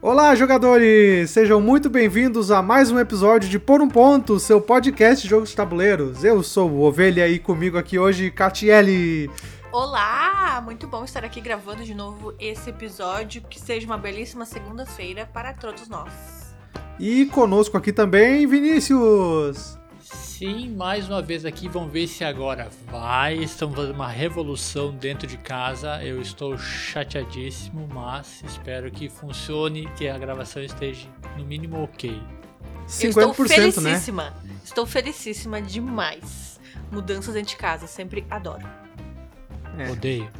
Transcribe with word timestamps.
Olá, 0.00 0.32
jogadores! 0.36 1.30
Sejam 1.30 1.60
muito 1.60 1.90
bem-vindos 1.90 2.52
a 2.52 2.62
mais 2.62 2.88
um 2.88 3.00
episódio 3.00 3.48
de 3.48 3.58
Por 3.58 3.82
um 3.82 3.88
Ponto, 3.88 4.38
seu 4.38 4.60
podcast 4.60 5.24
de 5.24 5.28
jogos 5.28 5.50
de 5.50 5.56
tabuleiros. 5.56 6.22
Eu 6.22 6.40
sou 6.40 6.70
o 6.70 6.82
Ovelha 6.82 7.26
e 7.26 7.36
comigo 7.36 7.76
aqui 7.76 7.98
hoje, 7.98 8.30
Catiele. 8.30 9.28
Olá! 9.72 10.62
Muito 10.64 10.86
bom 10.86 11.04
estar 11.04 11.24
aqui 11.24 11.40
gravando 11.40 11.82
de 11.82 11.94
novo 11.94 12.32
esse 12.38 12.70
episódio. 12.70 13.42
Que 13.42 13.60
seja 13.60 13.86
uma 13.86 13.98
belíssima 13.98 14.44
segunda-feira 14.44 15.28
para 15.32 15.52
todos 15.52 15.88
nós. 15.88 16.54
E 17.00 17.26
conosco 17.26 17.76
aqui 17.76 17.92
também, 17.92 18.46
Vinícius. 18.46 19.77
Sim, 20.38 20.72
mais 20.76 21.08
uma 21.08 21.20
vez 21.20 21.44
aqui, 21.44 21.68
vamos 21.68 21.92
ver 21.92 22.06
se 22.06 22.22
agora 22.22 22.70
vai. 22.86 23.38
Estamos 23.38 23.74
fazendo 23.74 23.96
uma 23.96 24.06
revolução 24.06 24.94
dentro 24.94 25.26
de 25.26 25.36
casa. 25.36 26.00
Eu 26.04 26.22
estou 26.22 26.56
chateadíssimo, 26.56 27.88
mas 27.92 28.40
espero 28.46 28.88
que 28.88 29.08
funcione, 29.08 29.88
que 29.96 30.06
a 30.06 30.16
gravação 30.16 30.62
esteja 30.62 31.08
no 31.36 31.44
mínimo 31.44 31.82
ok. 31.82 32.22
50%, 32.86 33.02
Eu 33.02 33.10
estou 33.10 33.28
né? 33.28 33.48
felicíssima. 33.48 34.34
Estou 34.62 34.86
felicíssima 34.86 35.60
demais. 35.60 36.60
Mudanças 36.92 37.34
dentro 37.34 37.50
de 37.50 37.56
casa, 37.56 37.88
sempre 37.88 38.24
adoro. 38.30 38.64
É. 39.76 39.90
Odeio. 39.90 40.30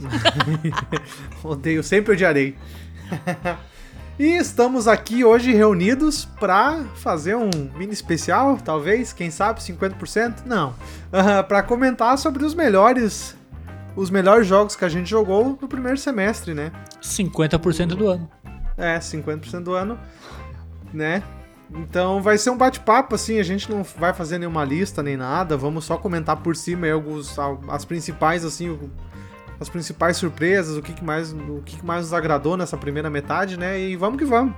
Odeio, 1.42 1.82
sempre 1.82 2.12
odiarei. 2.12 2.58
e 4.20 4.36
estamos 4.36 4.86
aqui 4.86 5.24
hoje 5.24 5.50
reunidos 5.50 6.26
para 6.38 6.84
fazer 6.96 7.34
um 7.34 7.48
mini 7.74 7.94
especial, 7.94 8.58
talvez, 8.62 9.14
quem 9.14 9.30
sabe, 9.30 9.60
50%? 9.60 10.44
Não. 10.44 10.74
para 11.48 11.62
comentar 11.62 12.18
sobre 12.18 12.44
os 12.44 12.54
melhores 12.54 13.34
os 13.96 14.10
melhores 14.10 14.46
jogos 14.46 14.76
que 14.76 14.84
a 14.84 14.90
gente 14.90 15.08
jogou 15.08 15.58
no 15.60 15.66
primeiro 15.66 15.96
semestre, 15.96 16.52
né? 16.52 16.70
50% 17.02 17.86
do 17.94 18.08
ano. 18.08 18.30
É, 18.76 18.98
50% 18.98 19.62
do 19.62 19.72
ano, 19.72 19.98
né? 20.92 21.22
Então 21.72 22.20
vai 22.20 22.36
ser 22.36 22.50
um 22.50 22.58
bate-papo, 22.58 23.14
assim, 23.14 23.38
a 23.38 23.42
gente 23.42 23.70
não 23.70 23.82
vai 23.82 24.12
fazer 24.12 24.38
nenhuma 24.38 24.64
lista 24.64 25.02
nem 25.02 25.16
nada, 25.16 25.56
vamos 25.56 25.86
só 25.86 25.96
comentar 25.96 26.36
por 26.36 26.54
cima 26.54 26.84
aí 26.84 26.92
alguns, 26.92 27.34
as 27.68 27.86
principais, 27.86 28.44
assim, 28.44 28.78
as 29.60 29.68
principais 29.68 30.16
surpresas, 30.16 30.76
o 30.76 30.82
que, 30.82 30.94
que 30.94 31.04
mais 31.04 31.32
o 31.32 31.62
que, 31.64 31.76
que 31.76 31.84
mais 31.84 32.02
nos 32.02 32.14
agradou 32.14 32.56
nessa 32.56 32.78
primeira 32.78 33.10
metade, 33.10 33.58
né? 33.58 33.78
E 33.78 33.94
vamos 33.94 34.18
que 34.18 34.24
vamos. 34.24 34.54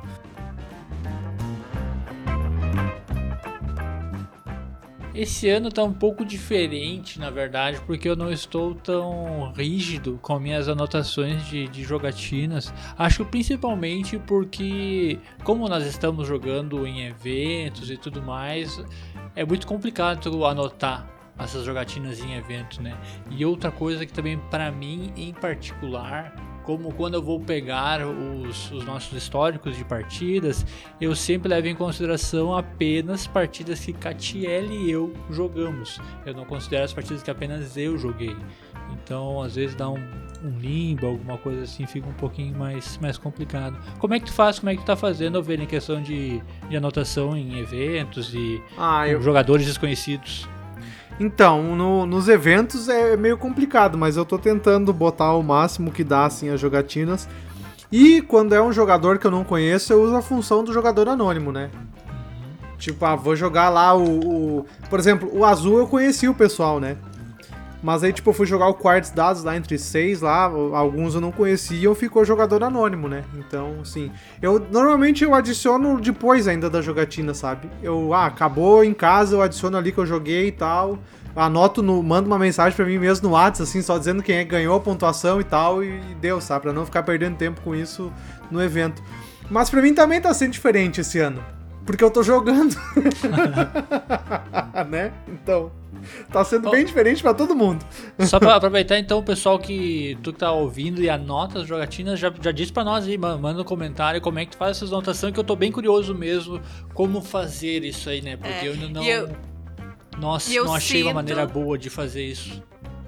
Esse 5.15 5.51
ano 5.51 5.71
tá 5.71 5.83
um 5.85 5.93
pouco 5.93 6.25
diferente, 6.25 7.21
na 7.21 7.29
verdade, 7.29 7.79
porque 7.87 8.09
eu 8.09 8.17
não 8.17 8.33
estou 8.33 8.75
tão 8.75 9.53
rígido 9.53 10.19
com 10.23 10.39
minhas 10.39 10.69
anotações 10.69 11.45
de, 11.45 11.69
de 11.69 11.83
jogatinas. 11.83 12.73
Acho 12.97 13.23
principalmente 13.27 14.19
porque, 14.19 15.19
como 15.45 15.69
nós 15.69 15.85
estamos 15.85 16.27
jogando 16.27 16.87
em 16.87 17.05
eventos 17.05 17.91
e 17.91 17.99
tudo 17.99 18.23
mais, 18.23 18.83
é 19.37 19.45
muito 19.45 19.67
complicado 19.67 20.47
anotar 20.47 21.07
essas 21.45 21.65
jogatinas 21.65 22.21
em 22.21 22.35
eventos, 22.35 22.79
né? 22.79 22.97
E 23.31 23.45
outra 23.45 23.71
coisa 23.71 24.05
que 24.07 24.13
também, 24.13 24.39
para 24.51 24.71
mim 24.71 25.13
em 25.17 25.33
particular, 25.33 26.35
como 26.65 26.93
quando 26.93 27.15
eu 27.15 27.23
vou 27.23 27.41
pegar 27.41 28.07
os, 28.07 28.71
os 28.71 28.85
nossos 28.85 29.13
históricos 29.13 29.77
de 29.77 29.85
partidas, 29.85 30.65
eu 31.01 31.15
sempre 31.15 31.49
levo 31.49 31.67
em 31.67 31.75
consideração 31.75 32.57
apenas 32.57 33.27
partidas 33.27 33.81
que 33.81 33.93
Catiele 33.93 34.87
e 34.87 34.91
eu 34.91 35.13
jogamos. 35.31 36.01
Eu 36.25 36.35
não 36.35 36.45
considero 36.45 36.85
as 36.85 36.93
partidas 36.93 37.23
que 37.23 37.31
apenas 37.31 37.77
eu 37.77 37.99
joguei. 37.99 38.37
Então, 38.93 39.41
às 39.41 39.57
vezes 39.57 39.75
dá 39.75 39.89
um, 39.89 39.99
um 40.45 40.59
limbo, 40.61 41.07
alguma 41.07 41.39
coisa 41.39 41.63
assim, 41.63 41.87
fica 41.87 42.09
um 42.09 42.15
pouquinho 42.15 42.57
mais, 42.57 42.99
mais 42.99 43.19
complicado. 43.19 43.77
Como 43.99 44.15
é 44.15 44.21
que 44.21 44.27
tu 44.27 44.33
faz? 44.33 44.59
Como 44.59 44.71
é 44.71 44.75
que 44.75 44.83
tu 44.83 44.87
tá 44.87 44.97
fazendo, 44.97 45.37
Ovelha, 45.37 45.63
em 45.63 45.67
questão 45.67 46.03
de, 46.03 46.43
de 46.69 46.77
anotação 46.77 47.37
em 47.37 47.59
eventos 47.59 48.35
e 48.35 48.63
Ah, 48.77 49.05
com 49.15 49.23
jogadores 49.23 49.67
desconhecidos? 49.67 50.49
Então, 51.27 51.77
no- 51.77 52.05
nos 52.05 52.29
eventos 52.29 52.89
é 52.89 53.17
meio 53.17 53.39
complicado, 53.39 53.97
mas 53.97 54.17
eu 54.17 54.25
tô 54.25 54.37
tentando 54.37 54.93
botar 54.93 55.35
o 55.35 55.43
máximo 55.43 55.93
que 55.93 56.03
dá, 56.03 56.25
assim, 56.27 56.49
as 56.49 56.59
jogatinas. 56.59 57.29
E 57.93 58.21
quando 58.23 58.55
é 58.57 58.61
um 58.61 58.73
jogador 58.73 59.19
que 59.19 59.27
eu 59.27 59.31
não 59.31 59.45
conheço, 59.45 59.93
eu 59.93 60.03
uso 60.03 60.17
a 60.17 60.23
função 60.23 60.65
do 60.65 60.73
jogador 60.73 61.09
anônimo, 61.09 61.53
né? 61.53 61.71
Tipo, 62.77 63.05
ah, 63.05 63.15
vou 63.15 63.37
jogar 63.37 63.69
lá 63.69 63.95
o, 63.95 64.03
o- 64.59 64.67
Por 64.91 64.99
exemplo, 64.99 65.31
o 65.33 65.45
azul 65.45 65.79
eu 65.79 65.87
conheci 65.87 66.27
o 66.29 66.35
pessoal, 66.35 66.81
né? 66.81 66.97
Mas 67.83 68.05
aí, 68.05 68.13
tipo, 68.13 68.31
eu 68.31 68.35
fui 68.35 68.47
jogar 68.47 68.69
o 68.69 68.75
quartos 68.75 69.11
dados 69.11 69.43
lá 69.43 69.57
entre 69.57 69.77
seis 69.77 70.21
lá, 70.21 70.45
alguns 70.45 71.17
eu 71.17 71.21
não 71.21 71.33
conhecia 71.33 71.91
e 71.91 71.95
ficou 71.97 72.25
jogador 72.25 72.63
anônimo, 72.63 73.09
né? 73.09 73.25
Então, 73.37 73.79
assim, 73.83 74.11
eu 74.41 74.65
normalmente 74.71 75.25
eu 75.25 75.35
adiciono 75.35 76.01
depois 76.01 76.47
ainda 76.47 76.71
da 76.71 76.81
jogatina, 76.81 77.35
sabe? 77.35 77.69
Eu, 77.83 78.15
ah, 78.15 78.27
acabou 78.27 78.85
em 78.85 78.95
casa, 78.95 79.35
eu 79.35 79.43
adiciono 79.43 79.77
ali 79.77 79.91
que 79.91 79.99
eu 79.99 80.07
joguei 80.07 80.49
e 80.49 80.53
tal. 80.53 80.99
Anoto 81.35 81.83
no. 81.83 82.03
Mando 82.03 82.29
uma 82.29 82.39
mensagem 82.39 82.77
pra 82.77 82.85
mim 82.85 82.99
mesmo 82.99 83.29
no 83.29 83.35
WhatsApp, 83.35 83.69
assim, 83.69 83.83
só 83.83 83.99
dizendo 83.99 84.23
quem 84.23 84.37
é 84.37 84.45
que 84.45 84.51
ganhou 84.51 84.77
a 84.77 84.81
pontuação 84.81 85.41
e 85.41 85.45
tal, 85.45 85.83
e 85.83 85.99
deu, 86.21 86.41
sabe? 86.41 86.63
Pra 86.63 86.73
não 86.73 86.85
ficar 86.85 87.03
perdendo 87.03 87.37
tempo 87.37 87.61
com 87.63 87.75
isso 87.75 88.13
no 88.51 88.63
evento. 88.63 89.03
Mas 89.51 89.69
pra 89.69 89.83
mim 89.83 89.93
também 89.93 90.21
tá 90.21 90.33
sendo 90.33 90.53
diferente 90.53 91.01
esse 91.01 91.19
ano. 91.19 91.43
Porque 91.85 92.05
eu 92.05 92.11
tô 92.11 92.23
jogando. 92.23 92.77
né? 94.89 95.13
Então. 95.27 95.82
Tá 96.31 96.45
sendo 96.45 96.71
bem 96.71 96.85
diferente 96.85 97.23
pra 97.23 97.33
todo 97.35 97.55
mundo. 97.55 97.85
Só 98.21 98.39
pra 98.39 98.55
aproveitar 98.57 98.99
então 98.99 99.19
o 99.19 99.23
pessoal 99.23 99.59
que 99.59 100.17
tu 100.23 100.33
que 100.33 100.39
tá 100.39 100.51
ouvindo 100.53 101.03
e 101.03 101.09
anota 101.11 101.61
as 101.61 101.67
jogatinas, 101.67 102.19
já, 102.19 102.33
já 102.43 102.53
diz 102.53 102.71
pra 102.71 102.85
nós 102.85 103.07
aí, 103.07 103.17
ma- 103.19 103.37
manda 103.37 103.63
um 103.63 103.65
comentário 103.65 104.21
como 104.21 104.39
é 104.39 104.45
que 104.45 104.53
tu 104.53 104.57
faz 104.57 104.77
essas 104.77 104.93
anotações, 104.93 105.33
que 105.33 105.39
eu 105.41 105.45
tô 105.45 105.55
bem 105.57 105.71
curioso 105.73 106.15
mesmo 106.15 106.61
como 106.95 107.21
fazer 107.21 107.85
isso 107.85 108.09
aí, 108.11 108.21
né? 108.23 108.37
Porque 108.37 108.53
É, 108.67 108.69
eu 108.69 108.73
ainda 108.73 108.89
não. 108.89 109.03
eu- 109.05 109.29
Nossa, 110.19 110.53
eu 110.53 110.65
não 110.67 110.75
achei 110.75 111.03
uma 111.03 111.09
sinto- 111.11 111.15
maneira 111.15 111.47
boa 111.47 111.79
de 111.79 111.89
fazer 111.91 112.25
isso. 112.25 112.63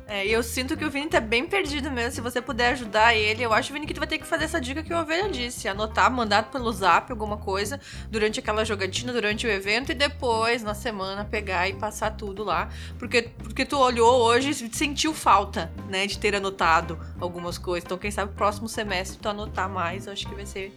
É, 0.07 0.27
e 0.27 0.33
eu 0.33 0.43
sinto 0.43 0.77
que 0.77 0.85
o 0.85 0.91
Vini 0.91 1.09
tá 1.09 1.19
bem 1.19 1.47
perdido 1.47 1.91
mesmo. 1.91 2.13
Se 2.13 2.21
você 2.21 2.41
puder 2.41 2.73
ajudar 2.73 3.15
ele, 3.15 3.43
eu 3.43 3.53
acho, 3.53 3.73
Vini, 3.73 3.87
que 3.87 3.95
tu 3.95 4.01
vai 4.01 4.07
ter 4.07 4.19
que 4.19 4.27
fazer 4.27 4.45
essa 4.45 4.61
dica 4.61 4.83
que 4.83 4.93
o 4.93 4.99
Ovelha 4.99 5.31
disse. 5.31 5.67
Anotar, 5.67 6.11
mandar 6.11 6.51
pelo 6.51 6.71
zap 6.73 7.11
alguma 7.11 7.39
coisa 7.39 7.81
durante 8.11 8.39
aquela 8.39 8.65
jogatina, 8.65 9.13
durante 9.13 9.47
o 9.47 9.51
evento, 9.51 9.93
e 9.93 9.95
depois, 9.95 10.63
na 10.63 10.75
semana, 10.75 11.25
pegar 11.25 11.69
e 11.69 11.75
passar 11.75 12.11
tudo 12.11 12.45
lá. 12.45 12.69
Porque, 12.99 13.31
porque 13.39 13.65
tu 13.65 13.79
olhou 13.79 14.21
hoje 14.21 14.51
e 14.51 14.77
sentiu 14.77 15.15
falta, 15.15 15.73
né, 15.89 16.07
de 16.07 16.19
ter 16.19 16.35
anotado 16.37 16.99
algumas 17.19 17.57
coisas. 17.57 17.87
Então, 17.87 17.97
quem 17.97 18.11
sabe, 18.11 18.33
próximo 18.35 18.69
semestre 18.69 19.19
tu 19.19 19.29
anotar 19.29 19.71
mais, 19.71 20.07
eu 20.07 20.13
acho 20.13 20.29
que 20.29 20.35
vai 20.35 20.45
ser 20.45 20.77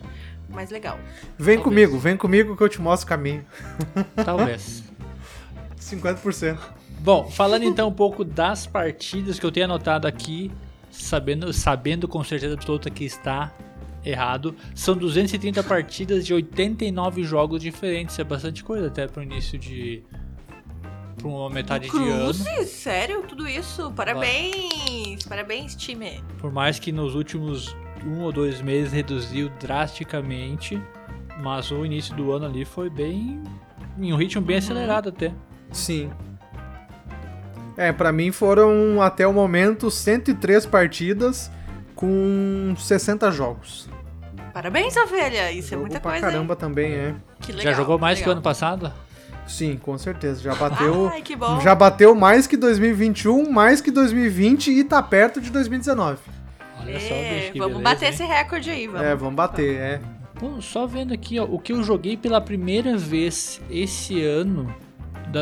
mais 0.50 0.70
legal. 0.70 0.98
Vem 1.38 1.58
Talvez. 1.58 1.64
comigo, 1.64 2.00
vem 2.00 2.16
comigo 2.16 2.56
que 2.56 2.64
eu 2.64 2.70
te 2.70 2.82
mostro 2.82 3.06
o 3.06 3.10
caminho. 3.10 3.46
Talvez. 4.24 4.84
50%. 5.82 6.58
Bom, 7.00 7.30
falando 7.30 7.64
então 7.64 7.88
um 7.88 7.94
pouco 7.94 8.24
das 8.24 8.66
partidas 8.68 9.40
que 9.40 9.46
eu 9.46 9.52
tenho 9.52 9.66
anotado 9.66 10.08
aqui, 10.08 10.52
sabendo, 10.92 11.54
sabendo 11.54 12.08
com 12.08 12.24
certeza 12.24 12.56
absoluta 12.56 12.90
que 12.90 13.06
está 13.06 13.54
errado, 14.04 14.56
são 14.74 14.96
230 14.96 15.64
partidas 15.64 16.26
de 16.26 16.34
89 16.34 17.24
jogos 17.24 17.62
diferentes. 17.62 18.18
É 18.20 18.24
bastante 18.24 18.64
coisa 18.64 18.88
até 18.88 19.08
para 19.08 19.22
o 19.22 19.24
início 19.24 19.58
de. 19.58 20.04
para 21.18 21.28
uma 21.28 21.50
metade 21.50 21.90
de 21.90 22.10
ano. 22.10 22.34
Sério? 22.66 23.24
Tudo 23.24 23.48
isso? 23.48 23.92
Parabéns! 23.92 25.24
Parabéns, 25.28 25.76
time! 25.76 26.24
Por 26.40 26.52
mais 26.52 26.80
que 26.80 26.92
nos 26.92 27.16
últimos 27.16 27.76
um 28.06 28.22
ou 28.22 28.32
dois 28.32 28.62
meses 28.62 28.94
reduziu 28.94 29.50
drasticamente, 29.60 30.82
mas 31.42 31.72
o 31.72 31.86
início 31.86 32.16
do 32.16 32.32
ano 32.32 32.46
ali 32.46 32.64
foi 32.66 32.90
bem. 32.90 33.42
em 33.98 34.14
um 34.14 34.16
ritmo 34.16 34.42
bem 34.42 34.58
acelerado 34.58 35.10
até. 35.10 35.34
Sim. 35.72 36.10
É, 37.78 37.92
pra 37.92 38.12
mim 38.12 38.32
foram 38.32 39.02
até 39.02 39.28
o 39.28 39.32
momento 39.32 39.92
103 39.92 40.66
partidas 40.66 41.52
com 41.96 42.74
60 42.78 43.30
jogos. 43.32 43.88
Parabéns, 44.54 44.98
ovelha! 44.98 45.52
Isso 45.52 45.68
é 45.68 45.70
Jogo 45.72 45.82
muita 45.82 46.00
pra 46.00 46.12
coisa, 46.12 46.26
hein? 46.26 46.32
caramba 46.32 46.56
também, 46.56 46.92
é. 46.94 47.16
Que 47.40 47.52
legal. 47.52 47.72
Já 47.72 47.78
jogou 47.78 48.00
mais 48.00 48.18
que 48.18 48.24
o 48.24 48.28
legal. 48.28 48.34
ano 48.38 48.42
passado? 48.42 48.92
Sim, 49.48 49.78
com 49.78 49.96
certeza. 49.98 50.42
Já 50.42 50.56
bateu. 50.56 51.08
Ai, 51.14 51.22
que 51.22 51.36
bom. 51.36 51.62
Já 51.62 51.76
bateu 51.76 52.16
mais 52.16 52.48
que 52.48 52.58
2021, 52.58 53.50
mais 53.52 53.80
que 53.82 53.92
2020 53.92 54.72
e 54.72 54.84
tá 54.84 55.02
perto 55.04 55.40
de 55.40 55.52
2019. 55.52 56.18
Olha 56.82 57.00
só, 57.00 57.14
É, 57.14 57.40
bicho, 57.40 57.52
que 57.54 57.60
vamos 57.60 57.78
beleza, 57.78 57.94
bater 57.96 58.06
hein? 58.08 58.12
esse 58.14 58.24
recorde 58.26 58.70
aí, 58.72 58.88
vamos. 58.88 59.02
É, 59.08 59.16
vamos 59.16 59.36
bater, 59.36 59.76
é. 59.80 60.02
Bom, 60.40 60.60
só 60.62 60.86
vendo 60.88 61.14
aqui, 61.14 61.40
ó, 61.40 61.44
o 61.46 61.60
que 61.60 61.72
eu 61.74 61.84
joguei 61.84 62.18
pela 62.18 62.42
primeira 62.42 62.98
vez 62.98 63.62
esse 63.70 64.24
ano, 64.24 64.74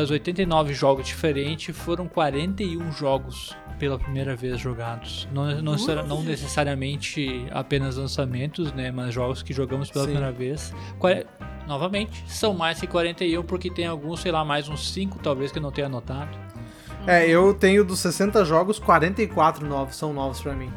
das 0.00 0.10
89 0.10 0.74
jogos 0.74 1.06
diferentes, 1.06 1.74
foram 1.76 2.06
41 2.06 2.92
jogos 2.92 3.56
pela 3.78 3.98
primeira 3.98 4.34
vez 4.36 4.58
jogados. 4.58 5.28
Não, 5.32 5.60
não, 5.62 5.78
será- 5.78 6.02
não 6.02 6.22
necessariamente 6.22 7.46
apenas 7.50 7.96
lançamentos, 7.96 8.72
né, 8.72 8.90
mas 8.90 9.12
jogos 9.14 9.42
que 9.42 9.52
jogamos 9.52 9.90
pela 9.90 10.04
Sim. 10.04 10.10
primeira 10.12 10.32
vez. 10.32 10.74
Qua- 10.98 11.24
Novamente, 11.66 12.22
são 12.28 12.54
mais 12.54 12.78
que 12.78 12.86
41, 12.86 13.42
porque 13.42 13.68
tem 13.68 13.86
alguns, 13.86 14.20
sei 14.20 14.30
lá, 14.30 14.44
mais 14.44 14.68
uns 14.68 14.92
5 14.92 15.18
talvez 15.18 15.50
que 15.50 15.58
eu 15.58 15.62
não 15.62 15.72
tenha 15.72 15.88
anotado. 15.88 16.30
É, 17.06 17.28
eu 17.28 17.52
tenho 17.54 17.84
dos 17.84 17.98
60 17.98 18.44
jogos, 18.44 18.78
44 18.78 19.66
novos 19.66 19.96
são 19.96 20.12
novos 20.12 20.40
pra 20.40 20.52
mim. 20.54 20.70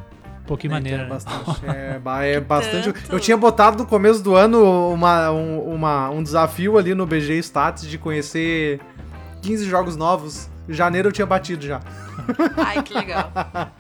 pouquinho 0.48 0.74
maneira. 0.74 1.02
É 1.02 1.04
né? 1.04 1.10
bastante. 1.10 1.62
É, 1.68 2.02
é 2.36 2.40
bastante. 2.40 2.92
tanto. 2.92 3.14
Eu 3.14 3.20
tinha 3.20 3.38
botado 3.38 3.78
no 3.78 3.86
começo 3.86 4.24
do 4.24 4.36
ano 4.36 4.92
uma, 4.92 5.30
um, 5.30 5.60
uma- 5.76 6.10
um 6.10 6.24
desafio 6.24 6.76
ali 6.76 6.96
no 6.96 7.06
BG 7.06 7.38
Stats 7.38 7.88
de 7.88 8.00
conhecer 8.00 8.80
15 9.42 9.66
jogos 9.68 9.96
novos. 9.96 10.50
Janeiro 10.68 11.10
eu 11.10 11.12
tinha 11.12 11.26
batido 11.26 11.66
já. 11.66 11.82
Ai, 12.58 12.84
que 12.84 12.94
legal. 12.94 13.32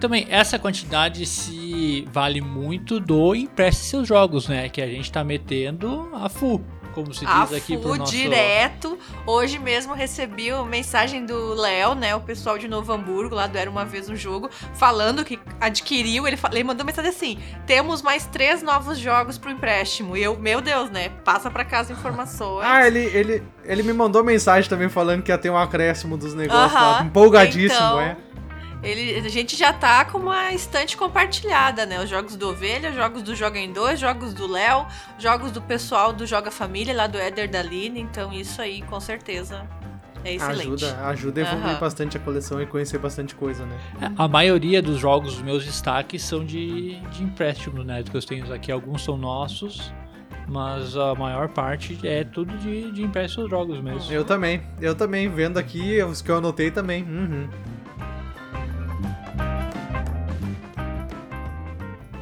Também, 0.00 0.26
essa 0.30 0.58
quantidade 0.58 1.26
se 1.26 2.06
vale 2.12 2.40
muito 2.40 3.00
do 3.00 3.34
empreste 3.34 3.84
seus 3.84 4.06
jogos, 4.06 4.48
né? 4.48 4.68
Que 4.68 4.80
a 4.80 4.86
gente 4.86 5.10
tá 5.10 5.24
metendo 5.24 6.08
a 6.14 6.28
full, 6.28 6.64
como 7.02 7.14
se 7.14 7.20
diz 7.20 7.28
A 7.34 7.56
aqui 7.56 7.76
pro 7.76 7.94
nosso... 7.96 8.10
direto. 8.12 8.98
Hoje 9.26 9.58
mesmo 9.58 9.94
recebi 9.94 10.52
uma 10.52 10.64
mensagem 10.64 11.24
do 11.24 11.54
Léo, 11.54 11.94
né? 11.94 12.14
O 12.16 12.20
pessoal 12.20 12.58
de 12.58 12.66
Novo 12.66 12.92
Hamburgo, 12.92 13.34
lá 13.34 13.46
do 13.46 13.56
Era 13.56 13.70
Uma 13.70 13.84
Vez 13.84 14.08
um 14.08 14.16
Jogo, 14.16 14.50
falando 14.74 15.24
que 15.24 15.38
adquiriu. 15.60 16.26
Ele, 16.26 16.36
fa- 16.36 16.50
ele 16.52 16.64
mandou 16.64 16.84
mensagem 16.84 17.10
assim: 17.10 17.38
temos 17.66 18.02
mais 18.02 18.26
três 18.26 18.62
novos 18.62 18.98
jogos 18.98 19.38
pro 19.38 19.50
empréstimo. 19.50 20.16
E 20.16 20.22
eu, 20.22 20.36
meu 20.38 20.60
Deus, 20.60 20.90
né? 20.90 21.10
Passa 21.24 21.50
pra 21.50 21.64
casa 21.64 21.92
informações. 21.92 22.66
Ah, 22.66 22.86
ele, 22.86 23.04
ele, 23.06 23.42
ele 23.64 23.82
me 23.82 23.92
mandou 23.92 24.24
mensagem 24.24 24.68
também 24.68 24.88
falando 24.88 25.22
que 25.22 25.30
ia 25.30 25.38
ter 25.38 25.50
um 25.50 25.56
acréscimo 25.56 26.16
dos 26.16 26.34
negócios 26.34 26.72
lá. 26.72 26.96
Aham. 26.98 27.06
Empolgadíssimo, 27.06 27.74
Então, 27.74 28.00
é. 28.00 28.16
Ele, 28.82 29.26
a 29.26 29.28
gente 29.28 29.56
já 29.56 29.72
tá 29.72 30.04
com 30.04 30.18
uma 30.18 30.52
estante 30.52 30.96
compartilhada, 30.96 31.84
né? 31.84 32.00
Os 32.00 32.08
jogos 32.08 32.36
do 32.36 32.50
Ovelha, 32.50 32.92
jogos 32.92 33.22
do 33.22 33.34
Joga 33.34 33.58
em 33.58 33.72
Dois, 33.72 33.98
jogos 33.98 34.32
do 34.32 34.46
Léo, 34.46 34.86
jogos 35.18 35.50
do 35.50 35.60
pessoal 35.60 36.12
do 36.12 36.24
Joga 36.24 36.50
Família, 36.50 36.94
lá 36.94 37.06
do 37.06 37.18
Éder 37.18 37.50
da 37.50 37.60
Line. 37.60 38.00
Então, 38.00 38.32
isso 38.32 38.62
aí, 38.62 38.82
com 38.82 39.00
certeza, 39.00 39.66
é 40.24 40.34
excelente. 40.34 40.84
Ajuda, 40.84 41.06
ajuda 41.06 41.40
a 41.40 41.44
evoluir 41.44 41.70
Aham. 41.70 41.80
bastante 41.80 42.16
a 42.16 42.20
coleção 42.20 42.62
e 42.62 42.66
conhecer 42.66 42.98
bastante 42.98 43.34
coisa, 43.34 43.64
né? 43.66 43.76
A 44.16 44.28
maioria 44.28 44.80
dos 44.80 44.98
jogos, 44.98 45.34
os 45.34 45.42
meus 45.42 45.64
destaques, 45.64 46.22
são 46.22 46.44
de, 46.44 47.00
de 47.10 47.24
empréstimo, 47.24 47.82
né? 47.82 48.02
Que 48.04 48.16
eu 48.16 48.20
tenho 48.20 48.52
aqui. 48.52 48.70
Alguns 48.70 49.02
são 49.02 49.16
nossos, 49.16 49.92
mas 50.46 50.96
a 50.96 51.16
maior 51.16 51.48
parte 51.48 51.98
é 52.04 52.22
tudo 52.22 52.56
de, 52.58 52.92
de 52.92 53.02
empréstimo 53.02 53.42
dos 53.42 53.50
jogos 53.50 53.80
mesmo. 53.80 54.12
Eu 54.12 54.24
também, 54.24 54.62
eu 54.80 54.94
também, 54.94 55.28
vendo 55.28 55.58
aqui, 55.58 56.00
os 56.02 56.22
que 56.22 56.30
eu 56.30 56.38
anotei 56.38 56.70
também. 56.70 57.02
Uhum. 57.02 57.48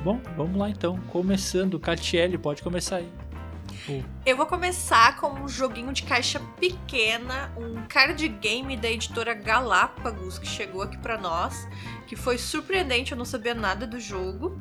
Bom, 0.07 0.21
vamos 0.37 0.57
lá 0.57 0.71
então. 0.71 1.01
Começando, 1.09 1.81
Catiele, 1.81 2.39
pode 2.39 2.63
começar 2.63 2.99
aí. 2.99 3.13
Eu 4.25 4.37
vou 4.37 4.47
começar 4.47 5.17
com 5.17 5.31
um 5.31 5.49
joguinho 5.49 5.93
de 5.93 6.05
caixa 6.05 6.39
pequena, 6.61 7.53
um 7.57 7.85
card 7.89 8.29
game 8.29 8.77
da 8.77 8.89
editora 8.89 9.35
Galápagos 9.35 10.39
que 10.39 10.47
chegou 10.47 10.83
aqui 10.83 10.97
pra 10.97 11.19
nós, 11.19 11.67
que 12.07 12.15
foi 12.15 12.39
surpreendente, 12.39 13.11
eu 13.11 13.19
não 13.19 13.25
sabia 13.25 13.53
nada 13.53 13.85
do 13.85 13.99
jogo. 13.99 14.57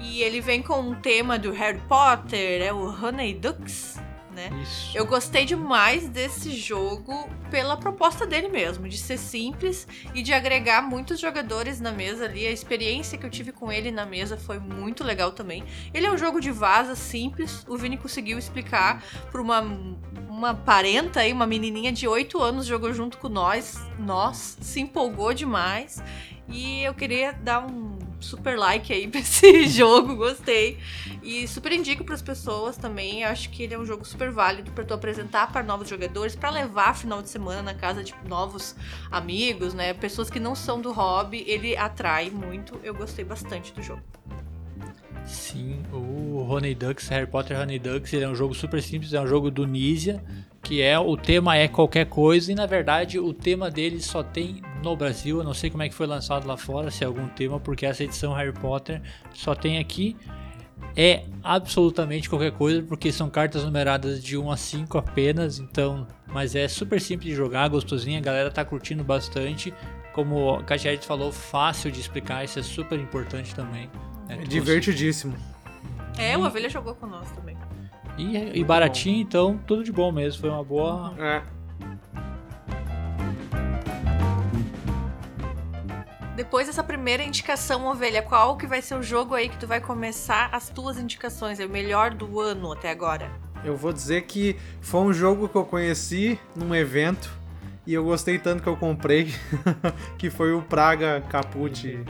E 0.00 0.20
ele 0.20 0.40
vem 0.40 0.64
com 0.64 0.80
um 0.80 1.00
tema 1.00 1.38
do 1.38 1.52
Harry 1.52 1.80
Potter, 1.88 2.60
é 2.60 2.72
o 2.72 2.88
Honey 2.88 3.34
Ducks, 3.34 4.00
né? 4.38 4.50
Isso. 4.62 4.96
Eu 4.96 5.04
gostei 5.04 5.44
demais 5.44 6.08
desse 6.08 6.52
jogo 6.52 7.28
pela 7.50 7.76
proposta 7.76 8.24
dele 8.24 8.48
mesmo, 8.48 8.88
de 8.88 8.96
ser 8.96 9.18
simples 9.18 9.88
e 10.14 10.22
de 10.22 10.32
agregar 10.32 10.80
muitos 10.80 11.18
jogadores 11.18 11.80
na 11.80 11.90
mesa 11.90 12.26
ali. 12.26 12.46
A 12.46 12.50
experiência 12.52 13.18
que 13.18 13.26
eu 13.26 13.30
tive 13.30 13.50
com 13.50 13.72
ele 13.72 13.90
na 13.90 14.06
mesa 14.06 14.36
foi 14.36 14.60
muito 14.60 15.02
legal 15.02 15.32
também. 15.32 15.64
Ele 15.92 16.06
é 16.06 16.12
um 16.12 16.16
jogo 16.16 16.40
de 16.40 16.52
vaza 16.52 16.94
simples, 16.94 17.64
o 17.68 17.76
Vini 17.76 17.96
conseguiu 17.96 18.38
explicar 18.38 19.02
para 19.32 19.42
uma, 19.42 19.60
uma 20.28 20.54
parenta 20.54 21.20
aí, 21.20 21.32
uma 21.32 21.46
menininha 21.46 21.90
de 21.90 22.06
8 22.06 22.40
anos 22.40 22.64
jogou 22.64 22.92
junto 22.92 23.18
com 23.18 23.28
nós, 23.28 23.76
nós, 23.98 24.56
se 24.60 24.80
empolgou 24.80 25.34
demais. 25.34 26.00
E 26.48 26.82
eu 26.82 26.94
queria 26.94 27.32
dar 27.32 27.66
um 27.66 27.97
super 28.20 28.58
like 28.58 28.92
aí 28.92 29.06
pra 29.08 29.20
esse 29.20 29.66
jogo, 29.68 30.16
gostei. 30.16 30.78
E 31.22 31.46
super 31.46 31.72
indico 31.72 32.04
para 32.04 32.14
as 32.14 32.22
pessoas 32.22 32.76
também. 32.76 33.24
Acho 33.24 33.50
que 33.50 33.62
ele 33.62 33.74
é 33.74 33.78
um 33.78 33.84
jogo 33.84 34.04
super 34.04 34.30
válido 34.30 34.70
para 34.72 34.84
tu 34.84 34.94
apresentar 34.94 35.52
para 35.52 35.62
novos 35.62 35.88
jogadores, 35.88 36.34
para 36.34 36.50
levar 36.50 36.94
final 36.94 37.22
de 37.22 37.28
semana 37.28 37.62
na 37.62 37.74
casa 37.74 38.02
de 38.02 38.14
novos 38.26 38.74
amigos, 39.10 39.74
né? 39.74 39.94
Pessoas 39.94 40.30
que 40.30 40.40
não 40.40 40.54
são 40.54 40.80
do 40.80 40.92
hobby. 40.92 41.44
Ele 41.46 41.76
atrai 41.76 42.30
muito. 42.30 42.80
Eu 42.82 42.94
gostei 42.94 43.24
bastante 43.24 43.72
do 43.72 43.82
jogo. 43.82 44.02
Sim, 45.28 45.82
o 45.92 46.42
Honey 46.48 46.74
Ducks, 46.74 47.06
Harry 47.08 47.26
Potter 47.26 47.60
Honey 47.60 47.78
Ducks, 47.78 48.10
ele 48.14 48.24
é 48.24 48.28
um 48.28 48.34
jogo 48.34 48.54
super 48.54 48.82
simples, 48.82 49.12
é 49.12 49.20
um 49.20 49.26
jogo 49.26 49.50
do 49.50 49.66
Nisia, 49.66 50.24
que 50.62 50.82
é 50.82 50.98
o 50.98 51.16
tema 51.16 51.56
é 51.56 51.68
qualquer 51.68 52.06
coisa 52.06 52.52
e 52.52 52.54
na 52.54 52.66
verdade 52.66 53.18
o 53.18 53.32
tema 53.32 53.70
dele 53.70 54.00
só 54.00 54.22
tem 54.22 54.60
no 54.82 54.96
Brasil, 54.96 55.38
eu 55.38 55.44
não 55.44 55.54
sei 55.54 55.70
como 55.70 55.82
é 55.82 55.88
que 55.88 55.94
foi 55.94 56.06
lançado 56.06 56.46
lá 56.46 56.56
fora, 56.56 56.90
se 56.90 57.02
é 57.02 57.06
algum 57.06 57.26
tema, 57.28 57.58
porque 57.58 57.86
essa 57.86 58.04
edição 58.04 58.32
Harry 58.32 58.52
Potter 58.52 59.00
só 59.32 59.54
tem 59.54 59.78
aqui. 59.78 60.16
É 60.96 61.24
absolutamente 61.42 62.28
qualquer 62.28 62.52
coisa, 62.52 62.82
porque 62.82 63.10
são 63.10 63.28
cartas 63.28 63.64
numeradas 63.64 64.22
de 64.22 64.36
1 64.36 64.50
a 64.50 64.56
5 64.56 64.98
apenas, 64.98 65.58
então, 65.58 66.06
mas 66.28 66.54
é 66.54 66.68
super 66.68 67.00
simples 67.00 67.30
de 67.30 67.36
jogar, 67.36 67.68
gostosinha, 67.68 68.18
a 68.18 68.22
galera 68.22 68.50
tá 68.50 68.64
curtindo 68.64 69.02
bastante. 69.02 69.74
Como 70.12 70.54
a 70.54 70.62
Katia 70.62 71.00
falou, 71.02 71.30
fácil 71.30 71.90
de 71.90 72.00
explicar, 72.00 72.44
isso 72.44 72.58
é 72.58 72.62
super 72.62 72.98
importante 72.98 73.54
também. 73.54 73.88
né? 74.28 74.36
É 74.36 74.36
Tu 74.38 74.48
divertidíssimo. 74.48 75.36
É, 76.16 76.36
o 76.36 76.44
Ovelha 76.44 76.68
jogou 76.68 76.96
nós 77.02 77.30
também. 77.32 77.56
E, 78.18 78.58
e 78.58 78.64
baratinho, 78.64 79.22
então 79.22 79.58
tudo 79.66 79.84
de 79.84 79.92
bom 79.92 80.10
mesmo. 80.10 80.40
Foi 80.40 80.50
uma 80.50 80.64
boa. 80.64 81.14
É. 81.18 81.42
Depois 86.38 86.66
dessa 86.66 86.84
primeira 86.84 87.22
indicação, 87.24 87.86
Ovelha, 87.86 88.22
qual 88.22 88.56
que 88.56 88.66
vai 88.66 88.80
ser 88.80 88.94
o 88.94 89.02
jogo 89.02 89.34
aí 89.34 89.48
que 89.48 89.56
tu 89.56 89.66
vai 89.66 89.80
começar 89.80 90.48
as 90.52 90.68
tuas 90.68 90.96
indicações? 90.96 91.58
É 91.58 91.66
o 91.66 91.68
melhor 91.68 92.14
do 92.14 92.38
ano 92.38 92.72
até 92.72 92.90
agora. 92.90 93.30
Eu 93.64 93.76
vou 93.76 93.92
dizer 93.92 94.22
que 94.22 94.56
foi 94.80 95.00
um 95.00 95.12
jogo 95.12 95.48
que 95.48 95.56
eu 95.56 95.64
conheci 95.64 96.38
num 96.54 96.72
evento 96.74 97.28
e 97.84 97.92
eu 97.92 98.04
gostei 98.04 98.38
tanto 98.38 98.62
que 98.62 98.68
eu 98.68 98.76
comprei, 98.76 99.34
que 100.16 100.30
foi 100.30 100.52
o 100.52 100.62
Praga 100.62 101.24
Caput 101.28 101.88
e 101.88 102.06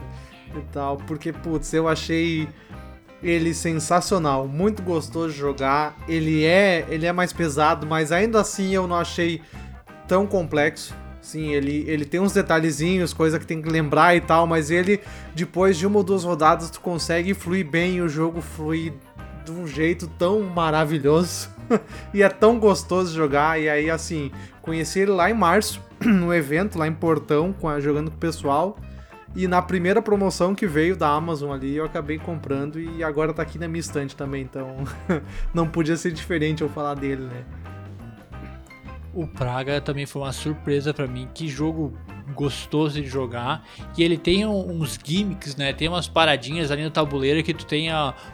tal, 0.71 0.97
porque 0.97 1.33
putz, 1.33 1.73
eu 1.73 1.87
achei 1.87 2.47
ele 3.21 3.53
sensacional, 3.53 4.47
muito 4.47 4.81
gostoso 4.81 5.33
de 5.33 5.39
jogar. 5.39 5.95
Ele 6.07 6.43
é, 6.45 6.85
ele 6.89 7.05
é 7.05 7.11
mais 7.11 7.33
pesado, 7.33 7.85
mas 7.85 8.11
ainda 8.11 8.39
assim 8.39 8.73
eu 8.73 8.87
não 8.87 8.95
achei 8.95 9.41
tão 10.07 10.25
complexo. 10.25 10.93
Sim, 11.21 11.53
ele, 11.53 11.83
ele 11.87 12.05
tem 12.05 12.19
uns 12.19 12.33
detalhezinhos, 12.33 13.13
coisa 13.13 13.37
que 13.37 13.45
tem 13.45 13.61
que 13.61 13.69
lembrar 13.69 14.15
e 14.15 14.21
tal, 14.21 14.47
mas 14.47 14.71
ele, 14.71 14.99
depois 15.35 15.77
de 15.77 15.85
uma 15.85 15.97
ou 15.97 16.03
duas 16.03 16.23
rodadas, 16.23 16.69
tu 16.69 16.79
consegue 16.79 17.33
fluir 17.33 17.69
bem 17.69 18.01
o 18.01 18.09
jogo 18.09 18.41
flui 18.41 18.93
de 19.45 19.51
um 19.51 19.67
jeito 19.67 20.07
tão 20.07 20.41
maravilhoso. 20.41 21.49
e 22.13 22.23
é 22.23 22.29
tão 22.29 22.57
gostoso 22.57 23.13
jogar. 23.13 23.59
E 23.61 23.69
aí, 23.69 23.89
assim, 23.89 24.31
conheci 24.61 25.01
ele 25.01 25.11
lá 25.11 25.29
em 25.29 25.33
março, 25.33 25.81
no 26.03 26.33
evento, 26.33 26.79
lá 26.79 26.87
em 26.87 26.93
Portão, 26.93 27.53
com 27.53 27.67
a- 27.67 27.79
jogando 27.79 28.09
com 28.09 28.17
o 28.17 28.19
pessoal. 28.19 28.77
E 29.35 29.47
na 29.47 29.61
primeira 29.61 30.01
promoção 30.01 30.55
que 30.55 30.65
veio 30.65 30.95
da 30.97 31.07
Amazon 31.09 31.51
ali, 31.51 31.75
eu 31.75 31.85
acabei 31.85 32.17
comprando 32.17 32.79
e 32.79 33.03
agora 33.03 33.33
tá 33.33 33.43
aqui 33.43 33.59
na 33.59 33.67
minha 33.67 33.79
estante 33.79 34.15
também, 34.15 34.41
então 34.41 34.77
não 35.53 35.67
podia 35.67 35.95
ser 35.95 36.11
diferente 36.11 36.61
eu 36.61 36.69
falar 36.69 36.95
dele, 36.95 37.23
né? 37.23 37.43
O 39.13 39.27
Praga 39.27 39.81
também 39.81 40.05
foi 40.05 40.21
uma 40.21 40.31
surpresa 40.31 40.93
pra 40.93 41.07
mim. 41.07 41.27
Que 41.33 41.47
jogo 41.47 41.93
gostoso 42.35 43.01
de 43.01 43.07
jogar. 43.07 43.63
E 43.97 44.03
ele 44.03 44.17
tem 44.17 44.45
uns 44.45 44.99
gimmicks, 45.03 45.55
né? 45.55 45.73
Tem 45.73 45.87
umas 45.87 46.07
paradinhas 46.07 46.69
ali 46.69 46.83
no 46.83 46.91
tabuleiro 46.91 47.43
que 47.43 47.53
tu 47.53 47.65
tem 47.65 47.89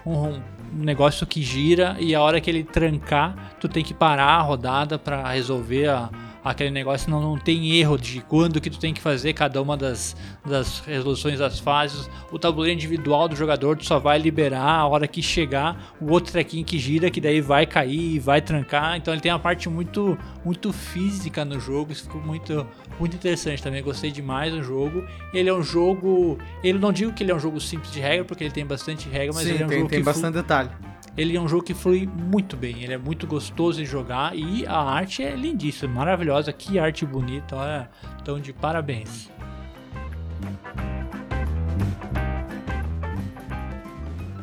um, 0.06 0.42
negócio 0.74 1.25
que 1.25 1.42
gira 1.42 1.96
e 2.00 2.14
a 2.14 2.22
hora 2.22 2.42
que 2.42 2.50
ele 2.50 2.64
trancar, 2.64 3.56
tu 3.60 3.70
tem 3.70 3.84
que 3.84 3.94
parar 3.94 4.34
a 4.38 4.42
rodada 4.42 5.00
pra 5.00 5.30
resolver 5.32 5.88
a- 5.88 6.10
aquele 6.52 6.70
negócio. 6.70 7.10
Não, 7.10 7.20
não 7.20 7.38
tem 7.38 7.75
erro 7.75 7.98
de 7.98 8.22
quando 8.22 8.62
que 8.62 8.70
tu 8.70 8.80
tem 8.80 8.94
que 8.94 9.02
fazer 9.02 9.34
cada 9.34 9.62
uma 9.62 9.75
das, 9.75 10.16
das 10.46 10.80
resoluções 10.80 11.40
das 11.40 11.60
fases. 11.60 12.10
O 12.32 12.38
tabuleiro 12.38 12.78
individual 12.78 13.28
do 13.28 13.36
jogador, 13.36 13.78
tu 13.78 13.86
só 13.86 14.00
vai 14.00 14.20
liberar 14.20 14.62
a 14.62 14.88
hora 14.88 15.08
que 15.08 15.22
chegar 15.22 15.94
o 16.00 16.12
outro 16.12 16.32
trequinho 16.32 16.64
que 16.64 16.78
gira, 16.78 17.10
que 17.10 17.20
daí 17.20 17.42
vai 17.42 17.66
cair 17.66 18.16
e 18.16 18.20
vai 18.20 18.42
trancar. 18.42 18.96
Então 18.96 19.14
ele 19.14 19.22
tem 19.22 19.32
uma 19.32 19.40
parte 19.40 19.68
muito, 19.68 20.18
muito 20.44 20.72
física 20.72 21.44
no 21.44 21.60
jogo. 21.60 21.92
Isso 21.92 22.04
ficou 22.04 22.22
muito, 22.22 22.66
muito 23.00 23.16
interessante 23.16 23.64
também. 23.64 23.82
Gostei 23.82 24.12
demais 24.12 24.54
do 24.54 24.62
jogo. 24.64 25.04
Ele 25.34 25.50
é 25.50 25.54
um 25.54 25.64
jogo. 25.64 26.38
Ele 26.64 26.78
não 26.78 26.94
digo 26.94 27.12
que 27.12 27.24
ele 27.24 27.32
é 27.32 27.36
um 27.36 27.40
jogo 27.40 27.60
simples 27.60 27.92
de 27.92 28.00
regra, 28.00 28.24
porque 28.24 28.44
ele 28.44 28.54
tem 28.54 28.66
bastante 28.66 29.10
regra, 29.10 29.34
mas 29.34 29.44
Sim, 29.44 29.50
ele 29.50 29.64
é 29.64 29.66
um 29.66 29.70
tem, 29.70 29.78
jogo 29.80 29.90
tem 29.90 30.00
que 30.00 30.06
bastante 30.06 30.34
detalhe. 30.36 30.70
Ele 31.18 31.36
é 31.36 31.42
um 31.42 31.48
jogo 31.48 31.64
que 31.64 31.74
flui 31.74 32.06
muito 32.06 32.58
bem, 32.58 32.84
ele 32.84 32.94
é 32.94 32.98
muito 32.98 33.26
gostoso 33.26 33.80
de 33.80 33.86
jogar 33.86 34.36
e 34.36 34.66
a 34.68 34.78
arte 34.78 35.24
é 35.24 35.36
lindíssima, 35.36 35.94
maravilhosa, 35.94 36.52
que 36.52 36.78
arte 36.78 37.06
bonita, 37.06 37.56
olha, 37.56 37.90
então 38.22 38.40
de 38.40 38.52
parabéns. 38.52 39.30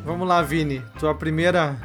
Vamos 0.04 0.26
lá, 0.26 0.42
Vini. 0.42 0.82
Tua 0.98 1.14
primeira. 1.14 1.76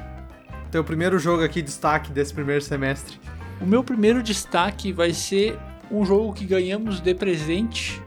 Teu 0.72 0.84
primeiro 0.84 1.18
jogo 1.20 1.44
aqui, 1.44 1.62
destaque 1.62 2.12
desse 2.12 2.34
primeiro 2.34 2.62
semestre. 2.62 3.20
O 3.62 3.66
meu 3.66 3.84
primeiro 3.84 4.22
destaque 4.22 4.92
vai 4.92 5.14
ser 5.14 5.58
um 5.90 6.04
jogo 6.04 6.34
que 6.34 6.46
ganhamos 6.46 7.00
de 7.00 7.14
presente 7.14 8.02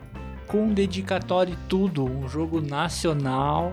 com 0.47 0.69
dedicatório 0.69 1.55
e 1.55 1.69
tudo, 1.69 2.05
um 2.05 2.29
jogo 2.29 2.61
nacional, 2.61 3.73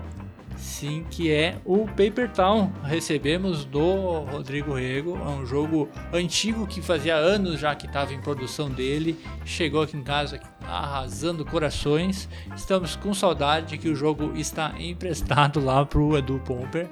sim, 0.58 1.04
que 1.10 1.30
é 1.30 1.56
o 1.64 1.86
Paper 1.86 2.30
Town. 2.30 2.72
Recebemos 2.82 3.64
do 3.64 4.20
Rodrigo 4.20 4.74
Rego, 4.74 5.16
é 5.16 5.28
um 5.28 5.46
jogo 5.46 5.88
antigo 6.12 6.66
que 6.66 6.82
fazia 6.82 7.14
anos 7.14 7.60
já 7.60 7.74
que 7.74 7.86
estava 7.86 8.12
em 8.12 8.20
produção 8.20 8.68
dele, 8.68 9.18
chegou 9.44 9.82
aqui 9.82 9.96
em 9.96 10.02
casa 10.02 10.40
arrasando 10.62 11.44
corações. 11.44 12.28
Estamos 12.54 12.96
com 12.96 13.14
saudade 13.14 13.68
de 13.68 13.78
que 13.78 13.88
o 13.88 13.94
jogo 13.94 14.32
está 14.36 14.74
emprestado 14.78 15.64
lá 15.64 15.84
pro 15.86 16.16
Edu 16.16 16.40
Pomper, 16.44 16.88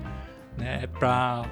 né, 0.57 0.87
para 0.87 1.45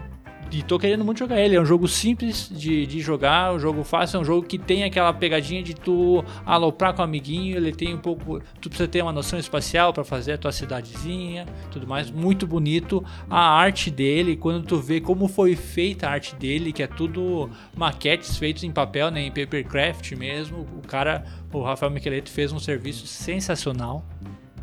e 0.55 0.63
tô 0.63 0.79
querendo 0.79 1.05
muito 1.05 1.19
jogar 1.19 1.41
ele. 1.41 1.57
É 1.57 1.61
um 1.61 1.65
jogo 1.65 1.89
simples 1.89 2.49
de, 2.49 2.87
de 2.87 3.01
jogar, 3.01 3.53
um 3.53 3.59
jogo 3.59 3.83
fácil, 3.83 4.19
é 4.19 4.21
um 4.21 4.25
jogo 4.25 4.47
que 4.47 4.57
tem 4.57 4.85
aquela 4.85 5.13
pegadinha 5.13 5.63
de 5.63 5.75
tu 5.75 6.25
aloprar 6.47 6.95
com 6.95 7.03
o 7.03 7.05
amiguinho. 7.05 7.57
Ele 7.57 7.73
tem 7.73 7.93
um 7.93 7.99
pouco. 7.99 8.41
Tu 8.61 8.69
precisa 8.69 8.89
ter 8.89 9.03
uma 9.03 9.13
noção 9.13 9.39
espacial 9.39 9.93
para 9.93 10.05
fazer 10.05 10.35
a 10.35 10.39
tua 10.39 10.53
cidadezinha, 10.53 11.47
tudo 11.73 11.87
mais. 11.87 12.11
Muito 12.11 12.47
bonito. 12.47 13.05
A 13.29 13.41
arte 13.41 13.91
dele, 13.91 14.37
quando 14.37 14.65
tu 14.65 14.77
vê 14.79 15.01
como 15.01 15.27
foi 15.27 15.57
feita 15.57 16.07
a 16.07 16.11
arte 16.11 16.37
dele, 16.37 16.73
que 16.73 16.83
é 16.83 16.87
tudo 16.87 17.51
maquetes 17.77 18.37
feitos 18.37 18.63
em 18.63 18.71
papel, 18.71 19.11
né, 19.11 19.23
em 19.23 19.31
papercraft 19.31 20.13
mesmo. 20.13 20.67
O 20.79 20.87
cara, 20.87 21.25
o 21.53 21.63
Rafael 21.63 21.91
Micheletti, 21.91 22.31
fez 22.31 22.53
um 22.53 22.61
serviço 22.61 23.07
sensacional. 23.07 24.07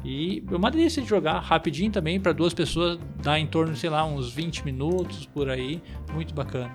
E 0.03 0.43
é 0.51 0.55
uma 0.55 0.71
delícia 0.71 1.01
de 1.01 1.07
jogar 1.07 1.39
rapidinho 1.39 1.91
também, 1.91 2.19
para 2.19 2.31
duas 2.31 2.53
pessoas, 2.53 2.99
dá 3.21 3.39
em 3.39 3.45
torno, 3.45 3.75
sei 3.75 3.89
lá, 3.89 4.03
uns 4.05 4.33
20 4.33 4.65
minutos 4.65 5.25
por 5.27 5.49
aí. 5.49 5.81
Muito 6.13 6.33
bacana. 6.33 6.73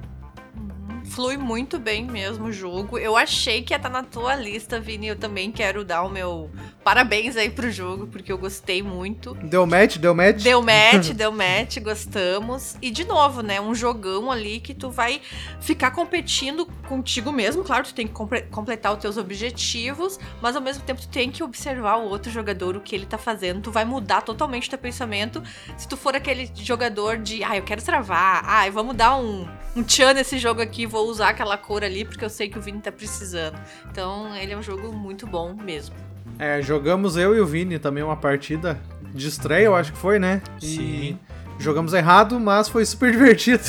Flui 1.07 1.37
muito 1.37 1.79
bem 1.79 2.05
mesmo 2.05 2.47
o 2.47 2.53
jogo. 2.53 2.99
Eu 2.99 3.17
achei 3.17 3.63
que 3.63 3.73
ia 3.73 3.77
estar 3.77 3.91
tá 3.91 4.03
na 4.03 4.05
tua 4.05 4.35
lista, 4.35 4.81
Vini. 4.81 5.07
Eu 5.07 5.17
também 5.17 5.53
quero 5.53 5.85
dar 5.85 6.03
o 6.03 6.09
meu 6.09 6.51
parabéns 6.87 7.37
aí 7.37 7.51
pro 7.51 7.69
jogo, 7.69 8.07
porque 8.07 8.31
eu 8.31 8.39
gostei 8.39 8.81
muito. 8.81 9.35
Deu 9.35 9.67
match, 9.67 9.97
deu 9.97 10.15
match? 10.15 10.41
Deu 10.41 10.63
match, 10.63 11.09
deu 11.09 11.33
match, 11.33 11.79
gostamos. 11.81 12.77
E 12.81 12.93
de 12.93 13.03
novo, 13.03 13.43
né? 13.43 13.61
Um 13.61 13.75
jogão 13.75 14.31
ali 14.31 14.61
que 14.61 14.73
tu 14.73 14.89
vai 14.89 15.21
ficar 15.61 15.91
competindo 15.91 16.65
contigo 16.87 17.33
mesmo. 17.33 17.65
Claro, 17.65 17.87
tu 17.87 17.93
tem 17.93 18.07
que 18.07 18.15
completar 18.53 18.93
os 18.93 19.01
teus 19.01 19.17
objetivos, 19.17 20.21
mas 20.41 20.55
ao 20.55 20.63
mesmo 20.63 20.85
tempo 20.85 21.01
tu 21.01 21.09
tem 21.09 21.29
que 21.29 21.43
observar 21.43 21.97
o 21.97 22.09
outro 22.09 22.31
jogador, 22.31 22.77
o 22.77 22.81
que 22.81 22.95
ele 22.95 23.05
tá 23.05 23.19
fazendo. 23.19 23.63
Tu 23.63 23.73
vai 23.73 23.85
mudar 23.85 24.23
totalmente 24.23 24.71
teu 24.71 24.79
pensamento 24.79 25.43
se 25.77 25.89
tu 25.89 25.97
for 25.97 26.15
aquele 26.15 26.49
jogador 26.55 27.19
de, 27.19 27.43
ah, 27.43 27.57
eu 27.57 27.65
quero 27.65 27.83
travar, 27.83 28.45
ah, 28.47 28.71
vamos 28.71 28.95
dar 28.95 29.17
um, 29.17 29.45
um 29.75 29.83
tchan 29.83 30.15
nesse 30.15 30.39
jogo 30.39 30.63
aqui, 30.63 30.87
vou 30.87 31.09
usar 31.09 31.31
aquela 31.31 31.59
cor 31.59 31.83
ali 31.83 32.05
porque 32.05 32.25
eu 32.25 32.31
sei 32.31 32.49
que 32.49 32.57
o 32.57 32.63
Vini 32.63 32.81
tá 32.81 32.93
precisando. 32.93 33.61
Então, 33.91 34.37
ele 34.37 34.53
é 34.53 34.57
um 34.57 34.63
jogo 34.63 34.93
muito 34.93 35.27
bom 35.27 35.53
mesmo. 35.53 36.16
É, 36.39 36.61
jogamos 36.63 37.17
eu 37.17 37.35
e 37.35 37.41
o 37.41 37.47
Vini 37.47 37.79
também 37.79 38.03
uma 38.03 38.17
partida 38.17 38.79
de 39.15 39.27
estreia, 39.29 39.67
eu 39.67 39.75
acho 39.75 39.93
que 39.93 39.99
foi, 39.99 40.19
né? 40.19 40.43
E 40.63 40.67
Sim. 40.67 41.19
Jogamos 41.59 41.95
errado, 41.95 42.39
mas 42.39 42.69
foi 42.69 42.85
super 42.85 43.11
divertido. 43.13 43.63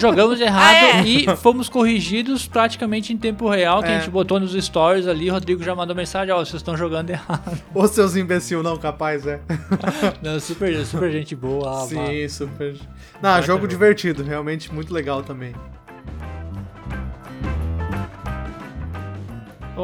Jogamos 0.00 0.40
errado 0.40 0.74
ah, 0.94 1.00
é? 1.00 1.06
e 1.06 1.36
fomos 1.36 1.68
corrigidos 1.68 2.46
praticamente 2.46 3.12
em 3.12 3.16
tempo 3.16 3.48
real, 3.48 3.82
que 3.82 3.88
é. 3.88 3.96
a 3.96 3.98
gente 3.98 4.10
botou 4.10 4.40
nos 4.40 4.52
stories 4.52 5.06
ali, 5.06 5.30
o 5.30 5.32
Rodrigo 5.32 5.62
já 5.62 5.74
mandou 5.74 5.94
mensagem, 5.94 6.34
ó, 6.34 6.40
oh, 6.40 6.44
vocês 6.44 6.56
estão 6.56 6.76
jogando 6.76 7.10
errado. 7.10 7.62
Ô 7.72 7.86
seus 7.86 8.16
imbecil, 8.16 8.62
não, 8.62 8.76
capaz, 8.76 9.26
é. 9.26 9.40
não, 10.22 10.40
super, 10.40 10.84
super 10.84 11.10
gente 11.10 11.36
boa. 11.36 11.86
Sim, 11.86 12.28
super. 12.28 12.74
Não, 13.22 13.40
jogo 13.42 13.68
divertido, 13.68 14.24
realmente 14.24 14.72
muito 14.72 14.92
legal 14.92 15.22
também. 15.22 15.54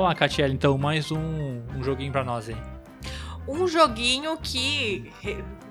Ó, 0.00 0.10
oh, 0.10 0.14
Catiele, 0.14 0.54
então 0.54 0.78
mais 0.78 1.10
um, 1.10 1.60
um 1.76 1.84
joguinho 1.84 2.10
pra 2.10 2.24
nós 2.24 2.48
aí. 2.48 2.56
Um 3.46 3.68
joguinho 3.68 4.38
que, 4.38 5.12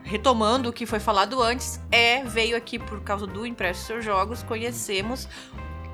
retomando 0.03 0.69
o 0.69 0.73
que 0.73 0.85
foi 0.85 0.99
falado 0.99 1.41
antes, 1.41 1.81
é 1.91 2.23
veio 2.23 2.55
aqui 2.55 2.77
por 2.77 3.01
causa 3.01 3.25
do 3.25 3.43
Impresso 3.43 3.99
Jogos, 4.01 4.43
conhecemos 4.43 5.27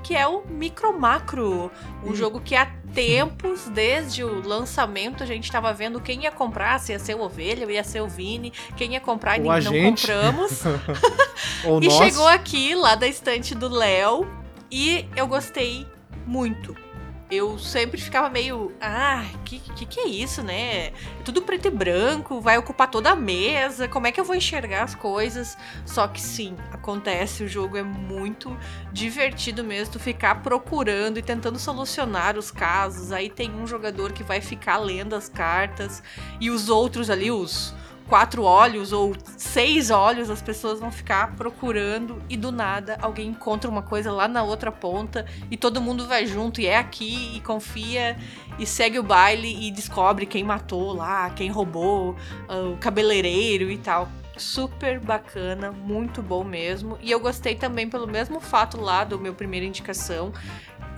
que 0.03 0.13
é 0.13 0.27
o 0.27 0.45
Micro 0.47 0.99
Macro, 0.99 1.71
um 2.03 2.11
hum. 2.11 2.15
jogo 2.15 2.41
que 2.41 2.55
há 2.55 2.65
tempos, 2.93 3.69
desde 3.69 4.23
o 4.23 4.45
lançamento, 4.45 5.23
a 5.23 5.25
gente 5.25 5.45
estava 5.45 5.73
vendo 5.73 6.01
quem 6.01 6.23
ia 6.23 6.31
comprar, 6.31 6.77
se 6.79 6.91
ia 6.91 6.99
ser 6.99 7.15
o 7.15 7.21
Ovelha, 7.21 7.71
ia 7.71 7.83
ser 7.85 8.01
o 8.01 8.07
Vini, 8.07 8.51
quem 8.75 8.93
ia 8.93 8.99
comprar 8.99 9.37
e 9.37 9.39
não 9.39 9.61
gente. 9.61 10.01
compramos. 10.01 10.61
e 11.81 11.87
nós. 11.87 11.93
chegou 11.93 12.27
aqui, 12.27 12.75
lá 12.75 12.95
da 12.95 13.07
estante 13.07 13.55
do 13.55 13.69
Léo, 13.69 14.27
e 14.69 15.07
eu 15.15 15.25
gostei 15.25 15.87
muito 16.27 16.84
eu 17.29 17.57
sempre 17.57 17.99
ficava 17.99 18.29
meio, 18.29 18.71
ah, 18.79 19.25
que, 19.43 19.59
que 19.59 19.85
que 19.85 19.99
é 19.99 20.07
isso, 20.07 20.43
né? 20.43 20.91
Tudo 21.23 21.41
preto 21.41 21.67
e 21.67 21.71
branco, 21.71 22.39
vai 22.39 22.57
ocupar 22.57 22.89
toda 22.89 23.11
a 23.11 23.15
mesa, 23.15 23.87
como 23.87 24.05
é 24.05 24.11
que 24.11 24.19
eu 24.19 24.23
vou 24.23 24.35
enxergar 24.35 24.83
as 24.83 24.93
coisas? 24.93 25.57
Só 25.85 26.07
que 26.07 26.21
sim, 26.21 26.55
acontece, 26.71 27.43
o 27.43 27.47
jogo 27.47 27.77
é 27.77 27.83
muito 27.83 28.55
divertido 28.91 29.63
mesmo, 29.63 29.93
tu 29.93 29.99
ficar 29.99 30.41
procurando 30.43 31.17
e 31.17 31.21
tentando 31.23 31.57
solucionar 31.57 32.37
os 32.37 32.51
casos. 32.51 33.11
Aí 33.11 33.29
tem 33.29 33.51
um 33.51 33.65
jogador 33.65 34.11
que 34.13 34.23
vai 34.23 34.39
ficar 34.39 34.77
lendo 34.77 35.15
as 35.15 35.27
cartas 35.27 36.03
e 36.39 36.49
os 36.51 36.69
outros 36.69 37.09
ali, 37.09 37.31
os 37.31 37.73
quatro 38.07 38.43
olhos 38.43 38.93
ou 38.93 39.15
seis 39.37 39.89
olhos, 39.89 40.29
as 40.29 40.41
pessoas 40.41 40.79
vão 40.79 40.91
ficar 40.91 41.35
procurando 41.35 42.21
e 42.29 42.37
do 42.37 42.51
nada 42.51 42.97
alguém 43.01 43.29
encontra 43.29 43.69
uma 43.69 43.81
coisa 43.81 44.11
lá 44.11 44.27
na 44.27 44.43
outra 44.43 44.71
ponta 44.71 45.25
e 45.49 45.57
todo 45.57 45.81
mundo 45.81 46.07
vai 46.07 46.25
junto 46.25 46.61
e 46.61 46.67
é 46.67 46.77
aqui 46.77 47.35
e 47.35 47.41
confia 47.41 48.15
e 48.59 48.65
segue 48.65 48.99
o 48.99 49.03
baile 49.03 49.67
e 49.67 49.71
descobre 49.71 50.25
quem 50.25 50.43
matou 50.43 50.93
lá, 50.93 51.29
quem 51.31 51.49
roubou, 51.49 52.15
ah, 52.47 52.69
o 52.73 52.77
cabeleireiro 52.77 53.71
e 53.71 53.77
tal. 53.77 54.07
Super 54.37 54.99
bacana, 54.99 55.71
muito 55.71 56.21
bom 56.21 56.43
mesmo. 56.43 56.97
E 57.01 57.09
eu 57.09 57.19
gostei 57.21 57.55
também 57.55 57.89
pelo 57.89 58.05
mesmo 58.05 58.41
fato 58.41 58.79
lá 58.79 59.05
do 59.05 59.17
meu 59.17 59.33
primeira 59.33 59.65
indicação. 59.65 60.33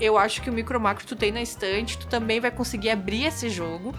Eu 0.01 0.17
acho 0.17 0.41
que 0.41 0.49
o 0.49 0.53
micro 0.53 0.79
macro 0.79 1.05
tu 1.05 1.15
tem 1.15 1.31
na 1.31 1.41
estante, 1.41 1.99
tu 1.99 2.07
também 2.07 2.39
vai 2.39 2.49
conseguir 2.49 2.89
abrir 2.89 3.25
esse 3.25 3.47
jogo 3.49 3.93